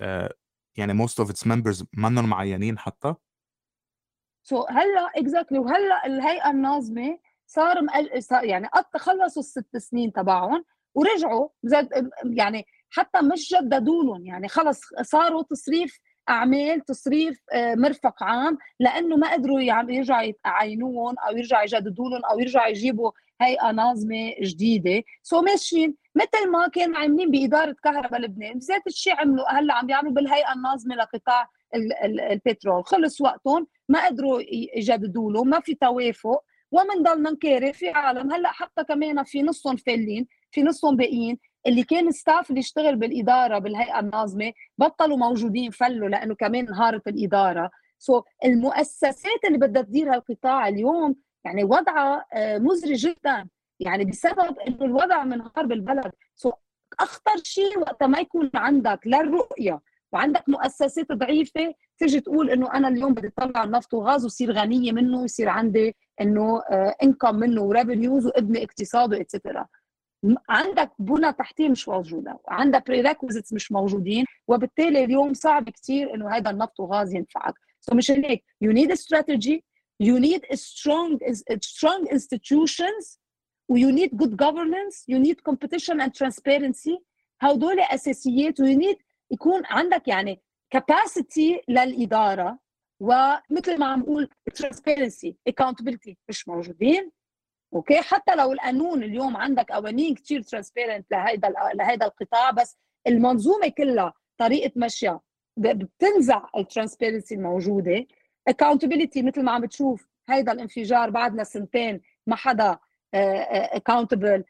آه 0.00 0.34
يعني 0.78 1.06
most 1.06 1.24
of 1.24 1.28
its 1.28 1.48
members 1.48 1.84
منهم 1.96 2.28
معينين 2.28 2.78
حتى. 2.78 3.14
So 4.42 4.62
so 4.62 4.70
هلأ 4.70 5.10
exactly 5.16 5.58
وهلأ 5.58 6.06
الهيئة 6.06 6.50
الناظمه 6.50 7.18
صار 7.46 7.82
مقل... 7.82 8.10
يعني 8.42 8.66
قد 8.66 8.84
خلصوا 8.96 9.42
الست 9.42 9.76
سنين 9.76 10.12
تبعهم 10.12 10.64
ورجعوا 10.94 11.48
زاد 11.62 12.10
يعني 12.24 12.66
حتى 12.90 13.22
مش 13.22 13.54
جددوا 13.54 14.04
لهم 14.04 14.26
يعني 14.26 14.48
خلص 14.48 14.80
صاروا 15.02 15.42
تصريف 15.42 15.98
أعمال 16.28 16.80
تصريف 16.80 17.40
مرفق 17.54 18.22
عام 18.22 18.58
لأنه 18.80 19.16
ما 19.16 19.32
قدروا 19.32 19.60
يرجعوا 19.60 20.32
يعينوهم 20.44 21.14
أو 21.18 21.36
يرجعوا 21.36 21.62
يجددوا 21.62 22.10
لهم 22.10 22.24
أو 22.24 22.38
يرجعوا 22.38 22.66
يجيبوا 22.68 23.10
هيئة 23.40 23.70
ناظمه 23.72 24.34
جديدة. 24.42 25.02
سو 25.22 25.42
ماشيين. 25.42 25.96
مثل 26.16 26.50
ما 26.50 26.68
كانوا 26.68 26.98
عاملين 26.98 27.30
بإدارة 27.30 27.76
كهرباء 27.84 28.20
لبنان 28.20 28.58
ذات 28.58 28.86
الشيء 28.86 29.14
عملوا 29.20 29.58
هلأ 29.58 29.74
عم 29.74 29.86
بيعملوا 29.86 30.12
بالهيئة 30.12 30.52
الناظمة 30.52 30.94
لقطاع 30.94 31.48
البترول. 32.32 32.84
خلص 32.84 33.20
وقتهم 33.20 33.66
ما 33.88 34.06
قدروا 34.06 34.42
يجددوا 34.76 35.32
له 35.32 35.44
ما 35.44 35.60
في 35.60 35.74
توافق 35.74 36.42
ومنضلنا 36.70 37.30
نكاري 37.30 37.72
في 37.72 37.88
عالم. 37.88 38.32
هلأ 38.32 38.52
حتى 38.52 38.84
كمان 38.84 39.24
في 39.24 39.42
نصهم 39.42 39.76
فالين 39.76 40.26
في 40.50 40.62
نصهم 40.62 40.96
باقيين 40.96 41.38
اللي 41.66 41.82
كان 41.82 42.10
staff 42.10 42.50
اللي 42.50 42.60
يشتغل 42.60 42.96
بالإدارة 42.96 43.58
بالهيئة 43.58 44.00
الناظمة 44.00 44.52
بطلوا 44.78 45.16
موجودين 45.16 45.70
فلوا 45.70 46.08
لأنه 46.08 46.34
كمان 46.34 46.68
انهارت 46.68 47.08
الإدارة. 47.08 47.70
So 47.98 48.20
so 48.20 48.24
المؤسسات 48.44 49.44
اللي 49.46 49.58
بدها 49.58 49.82
تدير 49.82 50.14
هالقطاع 50.14 50.68
اليوم 50.68 51.16
يعني 51.44 51.64
وضعها 51.64 52.26
مزري 52.58 52.94
جدا. 52.94 53.48
يعني 53.80 54.04
بسبب 54.04 54.58
إنه 54.58 54.84
الوضع 54.84 55.24
منهار 55.24 55.66
بالبلد 55.66 56.12
so 56.34 56.50
so 56.50 56.54
أخطر 57.00 57.42
شيء 57.44 57.78
وقت 57.78 58.02
ما 58.02 58.18
يكون 58.18 58.50
عندك 58.54 59.00
لا 59.04 59.20
الرؤيه 59.20 59.80
وعندك 60.12 60.48
مؤسسات 60.48 61.12
ضعيفة 61.12 61.74
تيجي 61.98 62.20
تقول 62.20 62.50
إنه 62.50 62.74
أنا 62.74 62.88
اليوم 62.88 63.14
بدي 63.14 63.32
اطلع 63.38 63.64
نفط 63.64 63.94
وغاز 63.94 64.24
وصير 64.24 64.52
غنية 64.52 64.92
منه 64.92 65.20
ويصير 65.20 65.48
عندي 65.48 65.96
إنه 66.20 66.62
income 67.02 67.34
منه 67.36 67.62
و 67.62 67.69
revenues 67.69 68.26
وابني 68.26 68.64
اقتصاد 68.64 69.14
و 69.14 69.20
etcetera 69.20 69.66
عندك 70.48 70.92
بنى 70.98 71.32
تحتيه 71.32 71.68
مش 71.68 71.88
موجودة 71.88 72.38
وعندك 72.44 72.86
prerequisites 72.86 73.52
مش 73.52 73.72
موجودين 73.72 74.24
وبالتالي 74.48 75.04
اليوم 75.04 75.34
صعب 75.34 75.70
كثير 75.70 76.14
إنه 76.14 76.30
هذا 76.30 76.50
النفط 76.50 76.80
وغاز 76.80 77.14
ينفعك. 77.14 77.54
So 77.80 77.96
مشان 77.96 78.24
هيك. 78.24 78.44
A 78.64 78.96
strategy. 78.96 79.62
You 79.98 80.20
need 80.20 80.42
a 80.50 80.56
strong 80.56 81.18
strong 81.60 82.06
institutions 82.16 83.18
you 83.72 83.90
need 83.92 84.10
good 84.22 84.36
governance 84.36 85.04
you 85.08 85.18
need 85.18 85.38
competition 85.50 86.00
and 86.00 86.12
transparency. 86.14 86.98
هدول 87.40 87.80
أساسيات 87.80 88.60
و 88.60 88.64
you 88.64 88.76
need 88.78 88.96
يكون 89.30 89.62
عندك 89.66 90.08
يعني 90.08 90.40
capacity 90.76 91.60
للإدارة. 91.68 92.58
ومثل 93.00 93.78
ما 93.78 93.86
عم 93.86 94.00
نقول 94.00 94.28
transparency 94.62 95.32
accountability 95.50 96.14
مش 96.28 96.48
موجودين. 96.48 97.10
أوكي؟ 97.74 98.00
حتى 98.00 98.34
لو 98.34 98.52
القانون 98.52 99.02
اليوم 99.02 99.36
عندك 99.36 99.72
قوانين 99.72 100.14
كثير 100.14 100.42
transparent 100.42 101.06
لهيدا 101.10 101.52
لهيدا 101.74 102.06
القطاع 102.06 102.50
بس 102.50 102.76
المنظومة 103.06 103.68
كلها 103.68 104.12
طريقة 104.38 104.72
مشيها 104.76 105.20
بتنزع 105.56 106.42
ال 106.56 106.62
transparency 106.62 107.34
الموجودة. 107.34 108.06
accountability 108.50 109.16
مثل 109.24 109.42
ما 109.42 109.52
عم 109.52 109.60
بتشوف 109.60 110.08
هيدا 110.28 110.52
الانفجار 110.52 111.10
بعدنا 111.10 111.44
سنتين 111.44 112.00
ما 112.26 112.36
حدا 112.36 112.78
accountable 113.74 114.42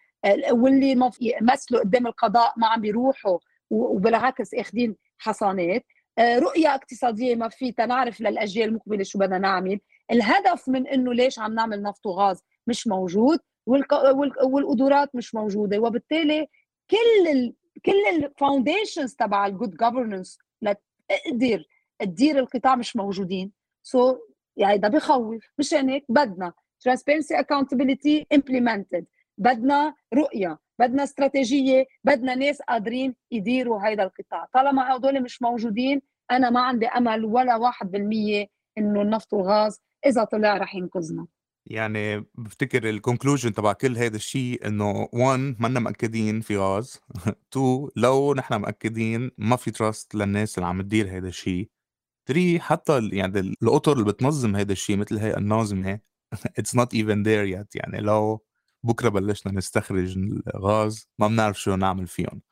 واللي 0.51 1.11
مثلوا 1.43 1.81
قدام 1.81 2.07
القضاء 2.07 2.53
ما 2.57 2.67
عم 2.67 2.81
بيروحوا 2.81 3.39
وبالعكس 3.71 4.55
أخذين 4.55 4.97
حصانات. 5.19 5.85
رؤية 6.21 6.75
اقتصادية 6.75 7.35
ما 7.35 7.49
في 7.49 7.73
تنعرف 7.73 8.21
للأجيال 8.21 8.69
المقبلة 8.69 9.03
شو 9.03 9.19
بدنا 9.19 9.39
نعمل. 9.39 9.81
الهدف 10.11 10.69
من 10.69 10.87
إنه 10.87 11.15
ليش 11.15 11.39
عم 11.39 11.55
نعمل 11.55 11.83
نفط 11.83 12.07
وغاز 12.07 12.43
مش 12.67 12.87
موجود 12.87 13.39
والقدرات 13.67 15.15
مش 15.15 15.35
موجودة. 15.35 15.79
وبالتالي 15.79 16.49
كل 16.91 17.29
ال 17.31 17.55
كل 17.87 18.25
ال 18.25 18.32
foundations 18.32 19.15
تبع 19.15 19.47
ال 19.47 19.52
good 19.52 19.71
governance 19.77 20.39
لتقدر 20.63 21.65
تدير 21.99 22.39
القطاع 22.39 22.77
مش 22.77 22.97
موجودين. 22.97 23.53
so 23.83 24.13
so 24.13 24.17
يعني 24.57 24.79
ده 24.79 24.89
بخوف. 24.89 25.45
مشان 25.59 25.89
هيك 25.89 26.05
بدنا 26.09 26.53
transparency 26.89 27.35
accountability 27.43 28.25
implemented. 28.39 29.05
بدنا 29.39 29.95
رؤية 30.15 30.59
بدنا 30.79 31.03
استراتيجية 31.03 31.85
بدنا 32.05 32.35
ناس 32.35 32.63
قادرين 32.63 33.15
يديروا 33.31 33.81
هذا 33.81 34.03
القطاع. 34.03 34.47
طالما 34.55 34.97
هدول 34.97 35.23
مش 35.23 35.43
موجودين 35.43 36.03
أنا 36.31 36.51
ما 36.51 36.61
عندي 36.61 36.87
أمل 36.87 37.25
ولا 37.25 37.57
واحد 37.57 37.91
بالمية 37.91 38.47
إنه 38.79 39.03
النفط 39.03 39.33
والغاز 39.33 39.81
إذا 40.07 40.25
طلع 40.25 40.57
رح 40.57 40.75
ينقذنا. 40.75 41.27
يعني 41.67 42.25
بفتكر 42.35 42.89
ال 42.91 42.96
conclusion 42.96 43.53
تبع 43.53 43.73
كل 43.73 43.97
هذا 43.97 44.17
الشيء 44.17 44.67
إنه 44.67 45.09
1 45.13 45.57
منا 45.61 45.81
مأكدين 45.81 46.41
في 46.41 46.57
غاز. 46.57 47.01
2 47.53 47.89
لو 47.97 48.35
نحن 48.35 48.55
مأكدين 48.55 49.31
ما 49.39 49.57
في 49.57 49.71
trust 49.71 50.15
للناس 50.15 50.59
اللي 50.59 50.67
عم 50.69 50.83
تدير 50.83 51.17
هذا 51.17 51.29
الشيء. 51.29 51.69
3 52.27 52.59
حتى 52.59 53.09
يعني 53.13 53.41
الاطر 53.41 53.93
اللي 53.93 54.05
بتنظم 54.05 54.57
هذا 54.57 54.73
الشيء 54.73 54.97
مثل 54.97 55.19
هي 55.19 55.37
الناظمة 55.37 56.01
it's 56.59 56.75
not 56.75 56.95
even 56.95 57.23
there 57.23 57.45
yet 57.45 57.77
يعني 57.77 57.99
لو 57.99 58.43
بكرة 58.83 59.09
بلشنا 59.09 59.53
نستخرج 59.53 60.19
الغاز 60.55 61.09
ما 61.19 61.29
بنعرف 61.29 61.61
شو 61.61 61.77
نعمل 61.77 62.07
فيهم. 62.07 62.43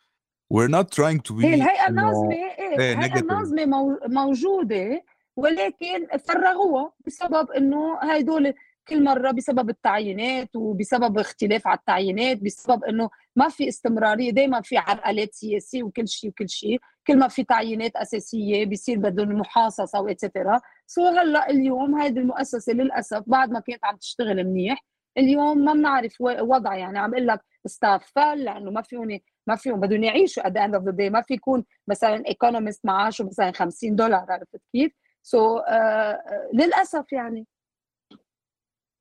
We're 0.54 0.70
not 0.70 0.86
trying 0.90 1.20
to 1.28 1.34
be 1.34 1.44
هي 1.44 1.54
الهيئة 1.54 1.88
الناظمة 1.88 2.32
إيه 2.32 2.92
الهيئة 2.92 3.20
الناظمة 3.20 3.98
موجودة 4.06 5.04
ولكن 5.36 6.06
فرغوها 6.28 6.92
بسبب 7.06 7.50
إنه 7.50 7.98
هدول 8.02 8.54
كل 8.88 9.04
مرة 9.04 9.30
بسبب 9.30 9.70
التعيينات 9.70 10.56
وبسبب 10.56 11.18
اختلاف 11.18 11.66
على 11.66 11.78
التعيينات 11.78 12.42
بسبب 12.42 12.84
إنه 12.84 13.10
ما 13.36 13.48
في 13.48 13.68
استمرارية 13.68 14.30
دائما 14.30 14.60
في 14.60 14.76
عرقلات 14.76 15.34
سياسية 15.34 15.82
وكل 15.82 16.08
شيء 16.08 16.30
وكل 16.30 16.48
شيء. 16.48 16.80
كل 17.06 17.18
ما 17.18 17.28
في 17.28 17.44
تعيينات 17.44 17.96
أساسية 17.96 18.66
بصير 18.66 18.98
بدهم 18.98 19.28
محاصصه 19.28 20.00
و 20.00 20.07
etcetera 20.07 20.60
so 20.86 21.06
هلأ 21.06 21.50
اليوم 21.50 22.00
هذه 22.00 22.18
المؤسسة 22.18 22.72
للأسف 22.72 23.22
بعد 23.26 23.50
ما 23.50 23.60
كانت 23.60 23.84
عم 23.84 23.96
تشتغل 23.96 24.44
منيح 24.44 24.84
اليوم 25.18 25.58
ما 25.58 25.72
بنعرف 25.72 26.20
وضع 26.20 26.74
يعني 26.74 26.98
عم 26.98 27.14
أقول 27.14 27.26
لك 27.26 27.40
staff 27.66 28.12
fell 28.14 28.44
لأنه 28.44 28.70
ما 28.70 28.82
فيهم 28.82 29.20
ما 29.46 29.56
فيهم 29.56 29.80
بدهم 29.80 30.04
يعيشوا 30.04 30.42
the 30.42 30.68
end 30.68 30.74
of 30.74 30.84
the 30.84 30.92
day 30.92 31.10
ما 31.10 31.22
في 31.22 31.34
يكون 31.34 31.64
مثلا 31.88 32.26
economist 32.28 32.86
معاشه 32.86 33.24
مثلا 33.24 33.52
50 33.52 33.96
دولار 33.96 34.26
عرفت 34.28 34.60
كيف؟ 34.72 34.92
so 35.22 35.58
so, 35.58 35.62
uh, 35.62 36.16
للأسف 36.54 37.12
يعني 37.12 37.46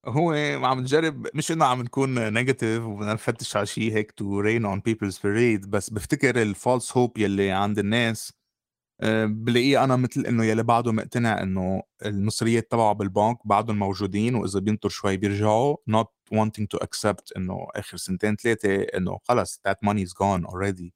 هو 0.06 0.32
عم 0.66 0.80
نجرب 0.80 1.28
مش 1.34 1.52
إنه 1.52 1.66
عم 1.66 1.82
نكون 1.82 2.34
negative 2.34 2.84
وبدنا 2.84 3.14
نفتش 3.14 3.56
على 3.58 3.66
شيء 3.66 3.94
هيك 3.94 4.12
to 4.12 4.40
rain 4.40 4.66
on 4.66 4.80
people's 4.80 5.18
parade 5.18 5.68
بس 5.68 5.90
بفتكر 5.90 6.42
ال 6.42 6.51
false 6.51 6.98
hope 6.98 7.18
يلي 7.18 7.52
عند 7.52 7.80
الناس. 7.80 8.34
آه، 9.02 9.26
بلاقيه 9.26 9.84
أنا 9.84 9.96
مثل 9.96 10.22
إنه 10.26 10.46
يلي 10.46 10.64
بعده 10.64 10.92
مقتنع 10.92 11.42
إنه 11.44 11.84
المصريات 12.06 12.72
تبعه 12.72 12.94
بالبنك 12.94 13.38
بعدهم 13.48 13.80
موجودين 13.80 14.36
وإذا 14.36 14.60
بينطر 14.60 14.90
شوي 14.90 15.18
بيرجعوا 15.18 15.78
not 15.92 16.08
wanting 16.36 16.66
to 16.76 16.80
accept 16.86 17.24
إنه 17.38 17.68
آخر 17.76 17.98
سنتين 17.98 18.36
ثلاثة 18.36 18.76
إنه 18.84 19.20
خلص 19.24 19.62
that 19.68 19.90
money 19.90 20.04
is 20.10 20.14
gone 20.14 20.46
already. 20.52 20.92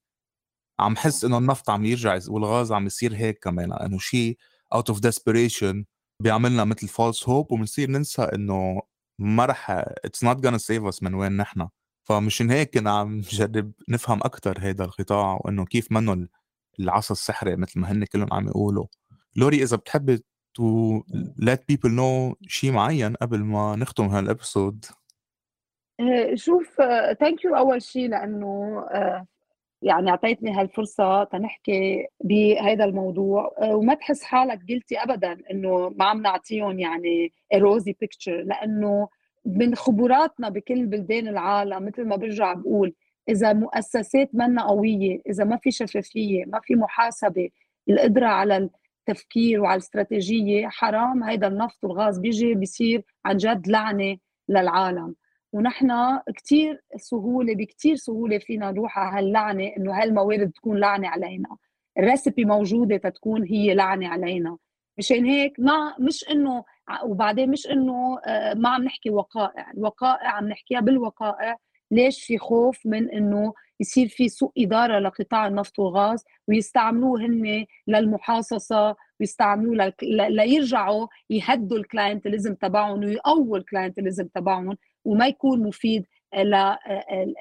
عم 0.79 0.95
حس 0.97 1.25
إنه 1.25 1.37
النفط 1.37 1.69
عم 1.69 1.85
يرجع 1.85 2.19
والغاز 2.29 2.71
عم 2.71 2.85
يصير 2.87 3.15
هيك 3.15 3.39
كمان 3.43 3.73
انه 3.73 3.99
شيء 3.99 4.37
out 4.75 4.93
of 4.93 4.97
desperation 4.97 5.83
بيعملنا 6.23 6.63
مثل 6.65 6.87
false 6.87 7.29
hope 7.29 7.51
وبنصير 7.51 7.89
ننسى 7.91 8.21
إنه 8.21 8.81
ما 9.19 9.45
رح 9.45 9.71
it's 10.05 10.23
not 10.23 10.47
gonna 10.47 10.57
save 10.57 10.83
us 10.83 11.03
من 11.03 11.13
وين 11.13 11.37
نحن. 11.37 11.67
فمشان 12.03 12.51
هيك 12.51 12.73
كنا 12.73 12.91
عم 12.91 13.17
نجرب 13.17 13.71
نفهم 13.89 14.19
أكثر 14.23 14.57
هذا 14.61 14.85
القطاع 14.85 15.39
وإنه 15.41 15.65
كيف 15.65 15.91
منه 15.91 16.27
العصا 16.79 17.11
السحري 17.13 17.55
مثل 17.55 17.79
ما 17.79 17.91
هن 17.91 18.05
كلهم 18.05 18.33
عم 18.33 18.47
يقولوا. 18.47 18.85
لوري 19.35 19.63
إذا 19.63 19.77
بتحبي 19.77 20.23
تو 20.53 21.01
let 21.41 21.59
people 21.71 21.89
know 21.89 22.35
شيء 22.47 22.71
معين 22.71 23.15
قبل 23.15 23.43
ما 23.43 23.75
نختم 23.75 24.05
هال 24.05 24.23
episode 24.23 24.85
آه، 25.99 26.35
شوف 26.35 26.75
thank 27.19 27.45
you 27.45 27.55
أول 27.55 27.81
شيء 27.81 28.09
لأنه 28.09 28.79
آه، 28.91 29.27
يعني 29.81 30.09
أعطيتني 30.09 30.51
هالفرصة 30.51 31.23
تنحكي 31.23 32.07
بهذا 32.23 32.85
الموضوع 32.85 33.55
آه، 33.61 33.75
وما 33.75 33.93
تحس 33.93 34.23
حالك 34.23 34.59
قلتي 34.69 34.97
ابدا 34.97 35.37
إنه 35.51 35.89
ما 35.89 36.05
عم 36.05 36.21
نعطيهم 36.21 36.79
يعني 36.79 37.31
rosy 37.55 37.95
picture 38.01 38.41
لأنه 38.43 39.07
من 39.45 39.75
خبراتنا 39.75 40.49
بكل 40.49 40.85
بلدان 40.85 41.27
العالم 41.27 41.85
مثل 41.85 42.05
ما 42.05 42.15
برجع 42.15 42.53
بقول 42.53 42.93
إذا 43.29 43.53
مؤسسات 43.53 44.29
منا 44.33 44.67
قوية 44.67 45.21
إذا 45.29 45.43
ما 45.43 45.57
في 45.57 45.71
شفافية 45.71 46.45
ما 46.45 46.59
في 46.63 46.75
محاسبة 46.75 47.49
القدرة 47.89 48.25
على 48.27 48.69
التفكير 49.09 49.61
وعلى 49.61 49.73
الاستراتيجية 49.73 50.67
حرام 50.67 51.23
هيدا 51.23 51.47
النفط 51.47 51.83
والغاز 51.83 52.19
بيجي 52.19 52.53
بيصير 52.53 53.03
عن 53.25 53.37
جد 53.37 53.67
لعنة 53.67 54.17
للعالم. 54.49 55.15
ونحن 55.57 56.19
كثير 56.35 56.81
سهولة 56.97 57.55
بكثير 57.55 57.95
سهولة 57.95 58.37
فينا 58.37 58.71
نروح 58.71 58.97
على 58.99 59.17
هاللعنة 59.17 59.63
إنه 59.77 60.01
هالموارد 60.01 60.51
تكون 60.51 60.77
لعنة 60.77 61.07
علينا. 61.07 61.57
الريسبي 61.99 62.45
موجودة 62.45 62.97
تتكون 62.97 63.43
هي 63.43 63.73
لعنة 63.73 64.07
علينا. 64.07 64.57
مشان 64.97 65.25
هيك 65.25 65.53
ما 65.59 65.95
مش 65.99 66.25
إنه 66.31 66.63
وبعدين 67.03 67.51
مش 67.51 67.67
إنه 67.67 68.19
آه، 68.25 68.53
ما 68.53 68.69
عم 68.69 68.83
نحكي 68.83 69.09
وقائع. 69.09 69.71
الوقائع 69.71 70.31
عم 70.31 70.47
نحكيها 70.47 70.79
بالوقائع. 70.79 71.57
ليش 71.91 72.23
في 72.23 72.37
خوف 72.37 72.85
من 72.85 73.11
إنه 73.11 73.53
يصير 73.79 74.07
في 74.07 74.29
سوء 74.29 74.51
إدارة 74.57 74.99
لقطاع 74.99 75.47
النفط 75.47 75.79
والغاز؟ 75.79 76.25
ويستعملوه 76.47 77.21
هن 77.21 77.65
للمحاصصة 77.87 78.95
ويستعملوه 79.19 79.93
ليرجعوا 80.29 81.07
يهدوا 81.29 81.77
ال 81.77 81.84
clientelism 81.84 82.55
تبعهم 82.55 82.99
ويقووا 82.99 83.57
ال 83.57 83.63
clientelism 83.63 84.27
تبعهم. 84.27 84.77
وما 85.07 85.27
يكون 85.27 85.63
مفيد 85.63 86.05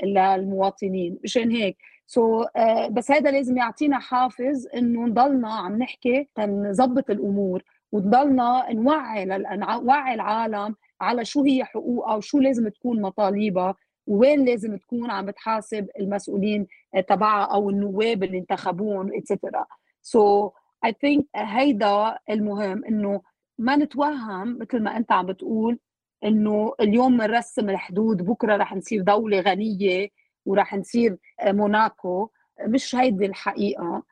للمواطنين. 0.04 1.18
مشان 1.24 1.50
هيك. 1.50 1.76
so 2.06 2.44
so, 2.44 2.46
uh, 2.46 2.88
بس 2.90 3.10
هذا 3.10 3.30
لازم 3.30 3.56
يعطينا 3.56 3.98
حافز 3.98 4.68
إنه 4.74 5.06
نضلنا 5.06 5.48
عم 5.48 5.78
نحكي 5.78 6.28
تنظبط 6.34 7.10
الأمور 7.10 7.62
ونضلنا 7.92 8.72
نوعي 8.72 9.24
نوعي 9.24 10.14
العالم 10.14 10.74
على 11.00 11.24
شو 11.24 11.42
هي 11.42 11.64
حقوقها 11.64 12.14
وشو 12.14 12.38
لازم 12.38 12.68
تكون 12.68 13.02
مطالبها 13.02 13.74
وين 14.06 14.44
لازم 14.44 14.76
تكون 14.76 15.10
عم 15.10 15.26
بتحاسب 15.26 15.88
المسؤولين 16.00 16.66
تبعها 17.08 17.44
أو 17.44 17.70
النواب 17.70 18.22
اللي 18.22 18.38
انتخبوهم 18.38 19.10
etcetera 19.14 19.66
so 20.02 20.50
I 20.84 20.94
think 21.00 21.26
هيدا 21.36 22.18
المهم 22.30 22.84
إنه 22.84 23.22
ما 23.58 23.76
نتوهم 23.76 24.58
مثل 24.58 24.82
ما 24.82 24.96
أنت 24.96 25.12
عم 25.12 25.26
بتقول 25.26 25.78
إنه 26.24 26.72
اليوم 26.80 27.16
بنرسم 27.18 27.70
الحدود 27.70 28.22
بكرة 28.22 28.56
رح 28.56 28.74
نصير 28.76 29.02
دولة 29.02 29.40
غنية 29.40 30.08
ورح 30.46 30.74
نصير 30.74 31.16
موناكو. 31.44 32.28
مش 32.66 32.94
هيدي 32.94 33.26
الحقيقة. 33.26 34.02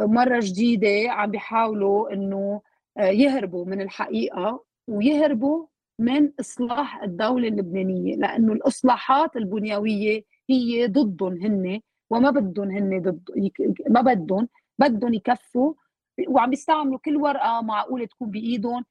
مرة 0.00 0.40
جديدة 0.42 1.10
عم 1.12 1.30
بيحاولوا 1.30 2.12
إنه 2.12 2.60
يهربوا 2.98 3.64
من 3.64 3.80
الحقيقة 3.80 4.64
ويهربوا 4.88 5.66
من 5.98 6.32
إصلاح 6.40 7.02
الدولة 7.02 7.48
اللبنانية 7.48 8.16
لأنه 8.16 8.52
الإصلاحات 8.52 9.36
البنيوية 9.36 10.22
هي 10.50 10.86
ضدهم 10.86 11.32
هن 11.42 11.80
وما 12.10 12.30
بدهم 12.30 12.70
هن 12.70 13.02
ضد 13.02 13.50
ما 13.90 14.00
بدهم 14.00 14.48
بدهم 14.78 15.14
يكفوا. 15.14 15.74
وعم 16.28 16.50
بيستعملوا 16.50 16.98
كل 16.98 17.16
ورقة 17.16 17.60
معقولة 17.62 18.06
تكون 18.06 18.30
بإيدهم 18.30 18.84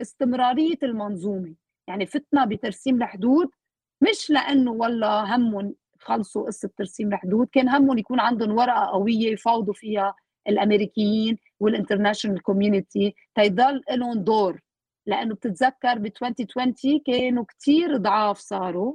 لاستمراريه 0.00 0.78
المنظومة. 0.82 1.54
يعني 1.88 2.06
فتنا 2.06 2.44
بترسيم 2.44 2.96
الحدود 3.02 3.48
مش 4.00 4.30
لأنه 4.30 4.70
والله 4.72 5.36
همهم 5.36 5.74
خلصوا 6.00 6.46
قصة 6.46 6.70
ترسيم 6.78 7.08
الحدود 7.14 7.48
كان 7.52 7.68
همهم 7.68 7.98
يكون 7.98 8.20
عندهم 8.20 8.50
ورقة 8.58 8.84
قوية 8.86 9.32
يفاوضوا 9.32 9.74
فيها 9.74 10.14
الأمريكيين 10.48 11.38
وال 11.60 11.71
international 11.71 12.42
community 12.42 13.14
تيضل 13.34 13.82
لهم 13.90 14.18
دور 14.24 14.60
لأنه 15.06 15.34
بتتذكر 15.34 15.98
ب 15.98 16.06
2020 16.06 17.00
كانوا 17.06 17.44
كثير 17.44 17.96
ضعاف 17.96 18.38
صاروا. 18.38 18.94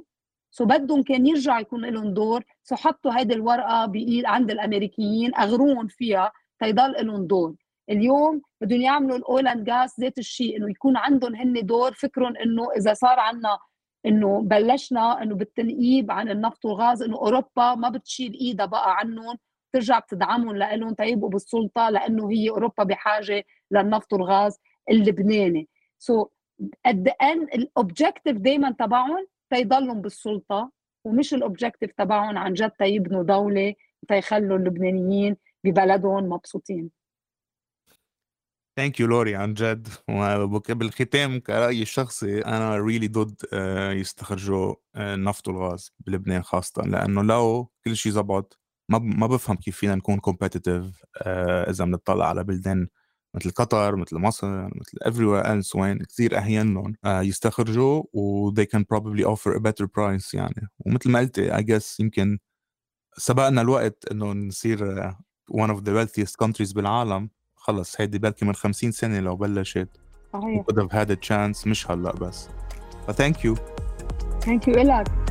so 0.50 0.64
بدهم 0.64 1.02
كان 1.02 1.26
يرجع 1.26 1.60
يكون 1.60 1.84
لهم 1.86 2.14
دور. 2.14 2.44
so 2.64 2.76
حطوا 2.76 3.18
هيدي 3.18 3.34
الورقة 3.34 3.86
بإيد 3.86 4.26
عند 4.26 4.50
الأمريكيين 4.50 5.34
اغروهم 5.34 5.86
فيها 5.88 6.32
تيضل 6.60 7.06
لهم 7.06 7.26
دور. 7.26 7.54
اليوم 7.90 8.42
بدهم 8.60 8.80
يعملوا 8.80 9.16
ال 9.16 9.24
oil 9.24 9.48
and 9.48 9.64
gas 9.64 10.00
ذات 10.00 10.18
الشيء 10.18 10.56
إنه 10.56 10.70
يكون 10.70 10.96
عندهم 10.96 11.34
هن 11.34 11.66
دور 11.66 11.92
فكرهم 11.92 12.36
إنه 12.36 12.72
إذا 12.76 12.94
صار 12.94 13.18
عندنا 13.18 13.58
إنه 14.06 14.40
بلشنا 14.42 15.22
إنه 15.22 15.34
بالتنقيب 15.34 16.10
عن 16.10 16.30
النفط 16.30 16.64
والغاز 16.64 17.02
إنه 17.02 17.16
أوروبا 17.16 17.74
ما 17.74 17.88
بتشيل 17.88 18.32
إيدها 18.40 18.66
بقى 18.66 18.98
عنهم 18.98 19.36
ترجع 19.72 19.98
بتدعمهم 19.98 20.56
لهم 20.56 20.94
تيبقوا 20.94 21.30
بالسلطه 21.30 21.90
لأنه 21.90 22.30
هي 22.30 22.50
أوروبا 22.50 22.84
بحاجة 22.84 23.44
للنفط 23.70 24.12
والغاز 24.12 24.58
اللبناني. 24.90 25.68
so 25.98 26.26
at 26.86 26.94
the 26.96 27.10
end 27.10 27.48
ال 27.54 27.62
objective 27.62 28.36
دائما 28.36 28.70
تبعهم 28.78 29.26
تيضلهم 29.50 30.00
بالسلطة 30.00 30.70
ومش 31.04 31.34
ال 31.34 31.40
objective 31.40 31.92
تبعهم 31.92 32.38
عن 32.38 32.52
جد 32.52 32.70
تيبنوا 32.70 33.22
دولة 33.22 33.74
تيخلوا 34.08 34.58
اللبنانيين 34.58 35.36
ببلدهم 35.64 36.24
مبسوطين. 36.24 36.90
thank 38.76 39.00
you 39.00 39.06
لوري 39.06 39.36
عن 39.36 39.54
جد. 39.54 39.88
وبالختام 40.08 41.40
كرأيي 41.40 41.82
الشخصي 41.82 42.40
أنا 42.40 42.76
really 42.76 43.08
ضد 43.08 43.42
آه، 43.52 43.92
يستخرجوا 43.92 44.74
آه، 44.94 45.14
النفط 45.14 45.48
والغاز 45.48 45.92
بلبنان 46.00 46.42
خاصة 46.42 46.82
لأنه 46.82 47.22
لو 47.22 47.70
كل 47.84 47.96
شيء 47.96 48.12
زبط 48.12 48.58
ما 48.88 48.98
ما 48.98 49.26
بفهم 49.26 49.56
كيف 49.56 49.76
فينا 49.76 49.94
نكون 49.94 50.20
كومبetitive 50.20 51.04
إذا 51.68 51.84
بنطلع 51.84 52.28
على 52.28 52.44
بلدان 52.44 52.88
مثل 53.34 53.50
قطر 53.50 53.96
مثل 53.96 54.16
مصر 54.16 54.46
مثل 54.64 54.98
everywhere 55.04 55.46
else 55.46 55.76
وين 55.76 55.98
كثير 55.98 56.38
أهين 56.38 56.74
لهم 56.74 56.96
يستخرجوا 57.06 58.02
و 58.12 58.50
they 58.54 58.66
can 58.66 58.80
probably 58.94 59.24
offer 59.24 59.54
a 59.56 59.60
better 59.60 59.86
price 59.86 60.34
يعني. 60.34 60.68
ومثل 60.86 61.10
ما 61.10 61.18
قلت 61.18 61.40
I 61.40 61.62
guess 61.62 62.00
يمكن 62.00 62.38
سبقنا 63.16 63.60
الوقت 63.60 64.04
إنه 64.12 64.32
نصير 64.32 65.10
one 65.52 65.70
of 65.70 65.80
the 65.84 65.90
wealthiest 65.92 66.36
countries 66.44 66.74
بالعالم. 66.74 67.30
خلص 67.60 68.00
هيدي 68.00 68.18
بلكي 68.18 68.44
من 68.44 68.54
50 68.54 68.92
سنة 68.92 69.20
لو 69.20 69.36
بلشت. 69.36 69.88
صحيح. 70.32 70.64
Had 70.92 71.08
a 71.08 71.16
chance 71.28 71.66
مش 71.66 71.90
هلأ 71.90 72.12
بس. 72.12 72.48
ف 73.06 73.10
thank 73.10 73.36
you. 73.36 73.60
ثانك 74.40 74.68
يو 74.68 74.74
لك 74.74 75.29